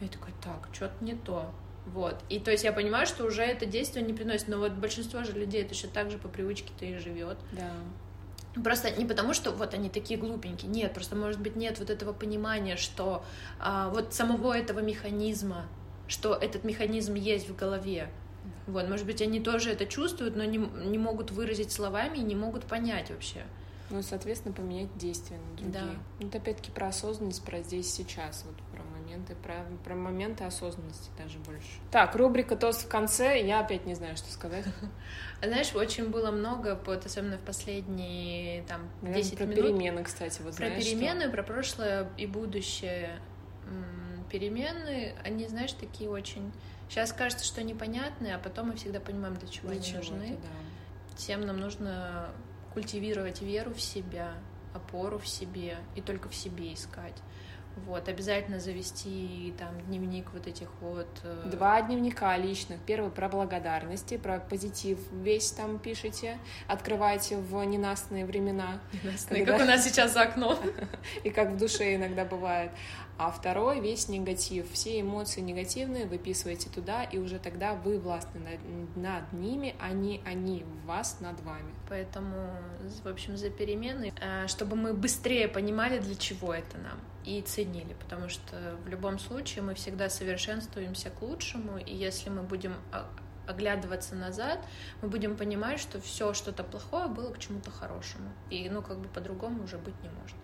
Я 0.01 0.09
такая, 0.09 0.33
так, 0.43 0.69
что-то 0.73 1.05
не 1.05 1.15
то. 1.15 1.51
Вот. 1.87 2.17
И 2.29 2.39
то 2.39 2.51
есть 2.51 2.65
я 2.65 2.73
понимаю, 2.73 3.07
что 3.07 3.25
уже 3.25 3.43
это 3.43 3.67
действие 3.67 4.05
не 4.05 4.13
приносит. 4.13 4.49
Но 4.49 4.59
вот 4.59 4.73
большинство 4.73 5.25
же 5.25 5.33
людей 5.33 5.65
точно 5.65 5.89
так 5.91 6.11
же 6.11 6.19
по 6.19 6.29
привычке-то 6.29 6.85
и 6.85 6.99
живет. 6.99 7.39
Да. 7.53 7.73
Просто 8.63 8.91
не 8.91 9.05
потому, 9.05 9.33
что 9.33 9.53
вот 9.53 9.75
они 9.75 9.89
такие 9.89 10.19
глупенькие, 10.19 10.71
нет, 10.71 10.93
просто 10.93 11.15
может 11.15 11.41
быть 11.41 11.55
нет 11.55 11.79
вот 11.79 11.89
этого 11.89 12.13
понимания, 12.13 12.77
что 12.77 13.25
а, 13.61 13.89
вот 13.91 14.13
самого 14.13 14.57
этого 14.57 14.81
механизма, 14.81 15.67
что 16.09 16.35
этот 16.35 16.65
механизм 16.65 17.15
есть 17.15 17.49
в 17.49 17.55
голове. 17.55 18.11
Вот, 18.67 18.89
может 18.89 19.07
быть, 19.07 19.23
они 19.23 19.39
тоже 19.41 19.71
это 19.71 19.87
чувствуют, 19.87 20.35
но 20.35 20.45
не, 20.45 20.59
не 20.59 20.99
могут 20.99 21.31
выразить 21.31 21.71
словами 21.71 22.19
и 22.19 22.23
не 22.23 22.35
могут 22.35 22.65
понять 22.65 23.11
вообще. 23.11 23.45
Ну 23.91 24.03
соответственно, 24.03 24.55
поменять 24.55 24.97
действия 24.97 25.39
на 25.39 25.57
другие. 25.57 25.83
Да. 26.19 26.27
Это 26.27 26.39
опять-таки 26.39 26.71
про 26.71 26.89
осознанность, 26.89 27.45
про 27.45 27.63
здесь 27.63 27.93
сейчас, 27.93 28.45
вот 28.47 28.57
про 28.73 28.83
моменты, 29.11 29.35
про, 29.35 29.67
про 29.85 29.95
моменты 29.95 30.45
осознанности 30.45 31.11
даже 31.19 31.39
больше. 31.41 31.69
Так, 31.91 32.15
рубрика 32.15 32.57
«Тост 32.57 32.85
в 32.85 32.89
конце», 32.89 33.45
я 33.45 33.61
опять 33.61 33.87
не 33.87 33.95
знаю, 33.95 34.17
что 34.17 34.31
сказать. 34.31 34.65
Знаешь, 35.43 35.75
очень 35.75 36.11
было 36.11 36.31
много, 36.31 36.81
вот, 36.87 37.07
особенно 37.07 37.39
в 37.39 37.43
последние 37.43 38.63
там, 38.63 38.89
10 39.03 39.37
про 39.37 39.45
минут. 39.45 39.57
Про 39.57 39.65
перемены, 39.65 40.05
кстати, 40.05 40.43
вот 40.43 40.57
Про 40.57 40.67
знаешь, 40.67 40.85
перемены, 40.85 41.23
что? 41.23 41.31
про 41.31 41.43
прошлое 41.43 42.09
и 42.17 42.27
будущее. 42.27 43.19
Перемены, 44.31 45.15
они, 45.25 45.49
знаешь, 45.49 45.73
такие 45.73 46.09
очень... 46.09 46.53
Сейчас 46.89 47.13
кажется, 47.13 47.45
что 47.45 47.63
непонятные, 47.63 48.35
а 48.35 48.39
потом 48.39 48.69
мы 48.69 48.77
всегда 48.77 49.01
понимаем, 49.01 49.37
для 49.37 49.49
чего 49.49 49.69
для 49.69 49.79
они 49.79 49.87
чего 49.87 49.99
нужны. 49.99 50.39
да. 50.41 51.17
Всем 51.17 51.41
нам 51.43 51.59
нужно 51.59 52.31
культивировать 52.73 53.43
веру 53.43 53.75
в 53.75 53.81
себя, 53.81 54.35
опору 54.73 55.19
в 55.19 55.27
себе 55.27 55.79
и 55.97 56.01
только 56.01 56.29
в 56.29 56.35
себе 56.35 56.73
искать. 56.73 57.17
Вот, 57.87 58.09
обязательно 58.09 58.61
завести 58.61 59.55
там 59.59 59.81
дневник 59.87 60.27
вот 60.33 60.47
этих 60.47 60.69
вот... 60.81 61.09
Э... 61.23 61.49
Два 61.51 61.83
дневника 61.83 62.37
личных. 62.37 62.81
Первый 62.81 63.11
про 63.11 63.29
благодарности, 63.29 64.17
про 64.17 64.39
позитив 64.39 64.99
весь 65.13 65.51
там 65.53 65.79
пишите. 65.79 66.39
Открывайте 66.67 67.37
в 67.37 67.63
ненастные 67.65 68.25
времена. 68.25 68.81
Ненастные, 69.03 69.45
когда... 69.45 69.59
как 69.59 69.67
у 69.67 69.71
нас 69.71 69.85
сейчас 69.85 70.13
за 70.13 70.23
окном. 70.23 70.59
И 71.25 71.31
как 71.31 71.51
в 71.51 71.57
душе 71.57 71.95
иногда 71.95 72.25
бывает 72.25 72.71
а 73.23 73.31
второй 73.31 73.81
весь 73.81 74.09
негатив. 74.09 74.73
Все 74.73 74.99
эмоции 74.99 75.43
негативные 75.43 76.07
выписываете 76.07 76.71
туда, 76.71 77.05
и 77.05 77.19
уже 77.19 77.39
тогда 77.39 77.75
вы 77.75 77.99
властны 77.99 78.41
над, 78.41 78.97
над 78.97 79.33
ними, 79.35 79.77
а 79.79 79.91
не 79.93 80.23
они 80.25 80.65
вас 80.87 81.21
над 81.21 81.39
вами. 81.43 81.71
Поэтому, 81.91 82.51
в 83.05 83.07
общем, 83.07 83.37
за 83.37 83.51
перемены, 83.51 84.15
э, 84.19 84.47
чтобы 84.49 84.75
мы 84.75 84.95
быстрее 84.95 85.49
понимали, 85.49 85.99
для 85.99 86.15
чего 86.15 86.55
это 86.55 86.79
нам, 86.79 86.99
и 87.27 87.43
ценили, 87.43 87.95
потому 88.01 88.31
что 88.31 88.57
в 88.87 88.89
любом 88.89 89.19
случае 89.19 89.65
мы 89.65 89.75
всегда 89.75 90.09
совершенствуемся 90.09 91.11
к 91.11 91.21
лучшему, 91.21 91.77
и 91.77 91.95
если 91.95 92.31
мы 92.31 92.43
будем 92.43 92.75
оглядываться 93.47 94.15
назад, 94.15 94.65
мы 95.03 95.09
будем 95.09 95.37
понимать, 95.37 95.79
что 95.79 96.01
все 96.01 96.33
что-то 96.33 96.65
плохое 96.65 97.09
было 97.09 97.31
к 97.35 97.39
чему-то 97.39 97.71
хорошему. 97.71 98.31
И, 98.49 98.67
ну, 98.71 98.81
как 98.81 98.99
бы 98.99 99.09
по-другому 99.09 99.65
уже 99.65 99.77
быть 99.77 100.01
не 100.03 100.09
может. 100.09 100.37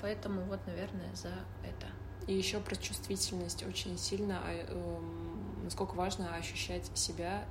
Поэтому 0.00 0.42
вот, 0.42 0.60
наверное, 0.66 1.14
за 1.14 1.32
это. 1.62 1.86
И 2.26 2.34
еще 2.34 2.60
про 2.60 2.76
чувствительность 2.76 3.64
очень 3.66 3.98
сильно, 3.98 4.40
а, 4.44 4.52
эм, 4.52 5.64
насколько 5.64 5.94
важно 5.94 6.34
ощущать 6.34 6.86
себя, 6.96 7.44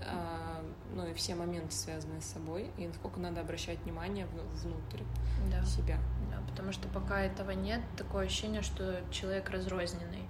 а, 0.00 0.62
ну 0.92 1.06
и 1.06 1.14
все 1.14 1.34
моменты, 1.34 1.74
связанные 1.74 2.20
с 2.20 2.26
собой, 2.26 2.70
и 2.78 2.86
насколько 2.86 3.20
надо 3.20 3.40
обращать 3.40 3.78
внимание 3.80 4.26
внутрь 4.26 5.02
да. 5.50 5.64
себя. 5.64 5.98
Да, 6.30 6.38
потому 6.50 6.72
что 6.72 6.88
пока 6.88 7.22
этого 7.22 7.52
нет, 7.52 7.80
такое 7.96 8.26
ощущение, 8.26 8.62
что 8.62 9.00
человек 9.10 9.50
разрозненный. 9.50 10.28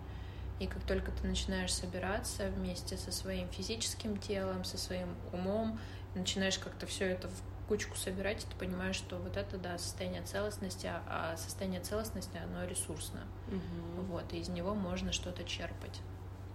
И 0.60 0.66
как 0.66 0.82
только 0.84 1.10
ты 1.10 1.26
начинаешь 1.26 1.74
собираться 1.74 2.48
вместе 2.50 2.96
со 2.96 3.10
своим 3.10 3.48
физическим 3.48 4.16
телом, 4.18 4.64
со 4.64 4.78
своим 4.78 5.08
умом, 5.32 5.80
начинаешь 6.14 6.58
как-то 6.58 6.86
все 6.86 7.06
это 7.06 7.28
кучку 7.68 7.96
собирать, 7.96 8.44
и 8.44 8.46
ты 8.46 8.56
понимаешь, 8.56 8.96
что 8.96 9.16
вот 9.16 9.36
это, 9.36 9.58
да, 9.58 9.78
состояние 9.78 10.22
целостности, 10.22 10.90
а 11.06 11.36
состояние 11.36 11.80
целостности, 11.80 12.36
оно 12.36 12.64
ресурсно. 12.64 13.20
Угу. 13.48 14.02
Вот, 14.06 14.32
и 14.32 14.38
из 14.38 14.48
него 14.48 14.74
можно 14.74 15.12
что-то 15.12 15.44
черпать. 15.44 16.00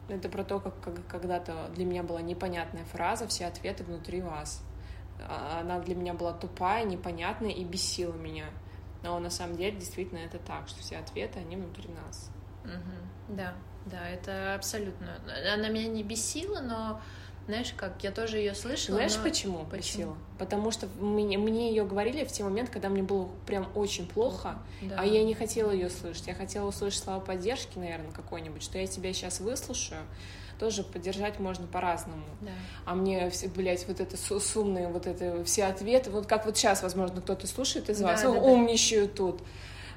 Это 0.08 0.28
про 0.30 0.44
то, 0.44 0.60
как, 0.60 0.80
как 0.82 1.08
когда-то 1.08 1.70
для 1.76 1.86
меня 1.86 2.04
была 2.04 2.22
непонятная 2.22 2.86
фраза 2.86 3.28
«все 3.28 3.46
ответы 3.46 3.84
внутри 3.84 4.22
вас». 4.22 4.64
А, 5.22 5.60
она 5.62 5.80
для 5.80 5.96
меня 5.96 6.14
была 6.14 6.34
тупая, 6.34 6.84
непонятная 6.86 7.52
и 7.52 7.64
бесила 7.64 8.14
меня. 8.14 8.46
Но 9.04 9.20
на 9.20 9.30
самом 9.30 9.56
деле 9.56 9.78
действительно 9.78 10.20
это 10.20 10.40
так, 10.40 10.68
что 10.68 10.80
все 10.82 10.98
ответы, 10.98 11.40
они 11.40 11.56
внутри 11.56 11.90
нас. 11.90 12.32
Угу. 12.64 13.36
Да, 13.36 13.54
да, 13.86 14.10
это 14.10 14.56
абсолютно. 14.56 15.20
Она 15.54 15.70
меня 15.70 15.88
не 15.88 16.04
бесила, 16.04 16.60
но 16.60 17.02
знаешь, 17.50 17.74
как 17.76 18.04
я 18.04 18.12
тоже 18.12 18.38
ее 18.38 18.54
слышала. 18.54 18.98
Знаешь, 18.98 19.18
но... 19.18 19.24
почему? 19.24 19.66
Почему? 19.72 20.16
Потому 20.38 20.70
что 20.70 20.88
мне, 21.00 21.36
мне 21.40 21.70
ее 21.70 21.84
говорили 21.84 22.24
в 22.24 22.32
те 22.32 22.44
моменты, 22.44 22.72
когда 22.72 22.90
мне 22.90 23.02
было 23.02 23.28
прям 23.48 23.68
очень 23.74 24.08
плохо, 24.08 24.60
да. 24.84 24.98
а 25.00 25.04
я 25.04 25.24
не 25.24 25.34
хотела 25.34 25.72
ее 25.72 25.90
слышать. 25.90 26.28
Я 26.28 26.36
хотела 26.36 26.68
услышать 26.68 27.04
слова 27.04 27.20
поддержки, 27.20 27.80
наверное, 27.80 28.12
какой-нибудь, 28.12 28.62
что 28.62 28.78
я 28.78 28.86
тебя 28.86 29.12
сейчас 29.14 29.40
выслушаю. 29.40 30.02
Тоже 30.60 30.84
поддержать 30.84 31.40
можно 31.40 31.66
по-разному. 31.66 32.22
Да. 32.42 32.52
А 32.86 32.94
мне, 32.94 33.32
блядь, 33.56 33.88
вот 33.88 34.00
это 34.00 34.16
сумные, 34.16 34.88
вот 34.88 35.08
это 35.08 35.44
все 35.44 35.64
ответы, 35.64 36.12
вот 36.12 36.28
как 36.28 36.46
вот 36.46 36.56
сейчас, 36.56 36.84
возможно, 36.84 37.20
кто-то 37.20 37.48
слушает 37.48 37.90
из 37.90 38.00
вас, 38.00 38.22
да, 38.22 38.32
да, 38.32 38.40
умничают 38.40 39.12
да. 39.12 39.18
тут. 39.18 39.42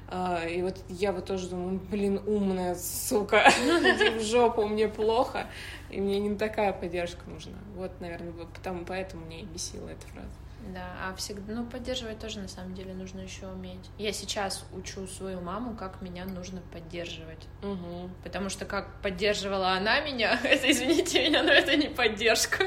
А, 0.07 0.45
и 0.45 0.61
вот 0.61 0.77
я 0.89 1.11
вот 1.11 1.25
тоже 1.25 1.49
думаю, 1.49 1.79
блин, 1.79 2.21
умная 2.25 2.75
сука, 2.75 3.49
в 4.17 4.21
жопу, 4.21 4.67
мне 4.67 4.87
плохо, 4.87 5.47
и 5.89 5.99
мне 5.99 6.19
не 6.19 6.35
такая 6.35 6.73
поддержка 6.73 7.29
нужна. 7.29 7.57
Вот, 7.75 7.91
наверное, 7.99 8.33
потому, 8.53 8.85
поэтому 8.85 9.25
мне 9.25 9.41
и 9.41 9.45
бесила 9.45 9.89
эта 9.89 10.05
фраза. 10.07 10.35
Да, 10.73 10.95
а 11.01 11.15
всегда, 11.15 11.53
ну, 11.53 11.65
поддерживать 11.65 12.19
тоже 12.19 12.39
на 12.39 12.47
самом 12.47 12.73
деле 12.73 12.93
нужно 12.93 13.19
еще 13.19 13.47
уметь. 13.47 13.89
Я 13.97 14.13
сейчас 14.13 14.65
учу 14.71 15.07
свою 15.07 15.41
маму, 15.41 15.75
как 15.75 16.01
меня 16.01 16.25
нужно 16.25 16.61
поддерживать. 16.71 17.47
Угу. 17.61 18.09
Потому 18.23 18.49
что 18.49 18.65
как 18.65 19.01
поддерживала 19.01 19.71
она 19.73 19.99
меня, 20.01 20.39
это, 20.43 20.71
извините 20.71 21.27
меня, 21.27 21.43
но 21.43 21.51
это 21.51 21.75
не 21.75 21.89
поддержка. 21.89 22.65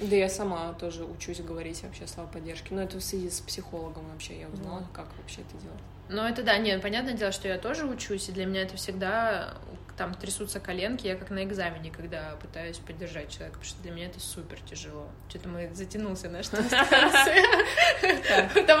Да 0.00 0.16
я 0.16 0.28
сама 0.28 0.72
тоже 0.74 1.04
учусь 1.04 1.40
говорить 1.40 1.82
вообще 1.82 2.06
слова 2.06 2.28
поддержки. 2.28 2.72
Но 2.72 2.82
это 2.82 2.98
в 2.98 3.02
связи 3.02 3.30
с 3.30 3.40
психологом 3.40 4.08
вообще 4.12 4.40
я 4.40 4.48
узнала, 4.48 4.86
как 4.92 5.06
вообще 5.18 5.40
это 5.42 5.56
делать. 5.62 5.80
Ну, 6.08 6.22
это 6.22 6.42
да, 6.42 6.56
нет, 6.56 6.80
понятное 6.80 7.12
дело, 7.12 7.32
что 7.32 7.48
я 7.48 7.58
тоже 7.58 7.84
учусь, 7.84 8.30
и 8.30 8.32
для 8.32 8.46
меня 8.46 8.62
это 8.62 8.76
всегда 8.76 9.58
там 9.98 10.14
трясутся 10.14 10.60
коленки, 10.60 11.06
я 11.06 11.16
как 11.16 11.28
на 11.30 11.44
экзамене, 11.44 11.90
когда 11.90 12.36
пытаюсь 12.40 12.78
поддержать 12.78 13.30
человека, 13.30 13.58
потому 13.58 13.64
что 13.68 13.82
для 13.82 13.90
меня 13.90 14.06
это 14.06 14.20
супер 14.20 14.58
тяжело. 14.60 15.08
Что-то 15.28 15.48
мы 15.48 15.68
затянулся 15.74 16.30
наш 16.30 16.46
Потому 16.48 16.70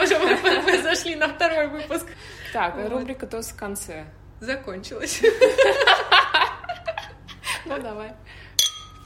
что 0.06 0.18
мы 0.20 0.80
зашли 0.80 1.16
на 1.16 1.28
второй 1.28 1.66
выпуск. 1.66 2.06
Так, 2.52 2.76
рубрика 2.88 3.26
«Тост 3.26 3.50
в 3.52 3.56
конце». 3.56 4.06
Закончилась. 4.40 5.20
Ну, 7.66 7.78
давай. 7.82 8.14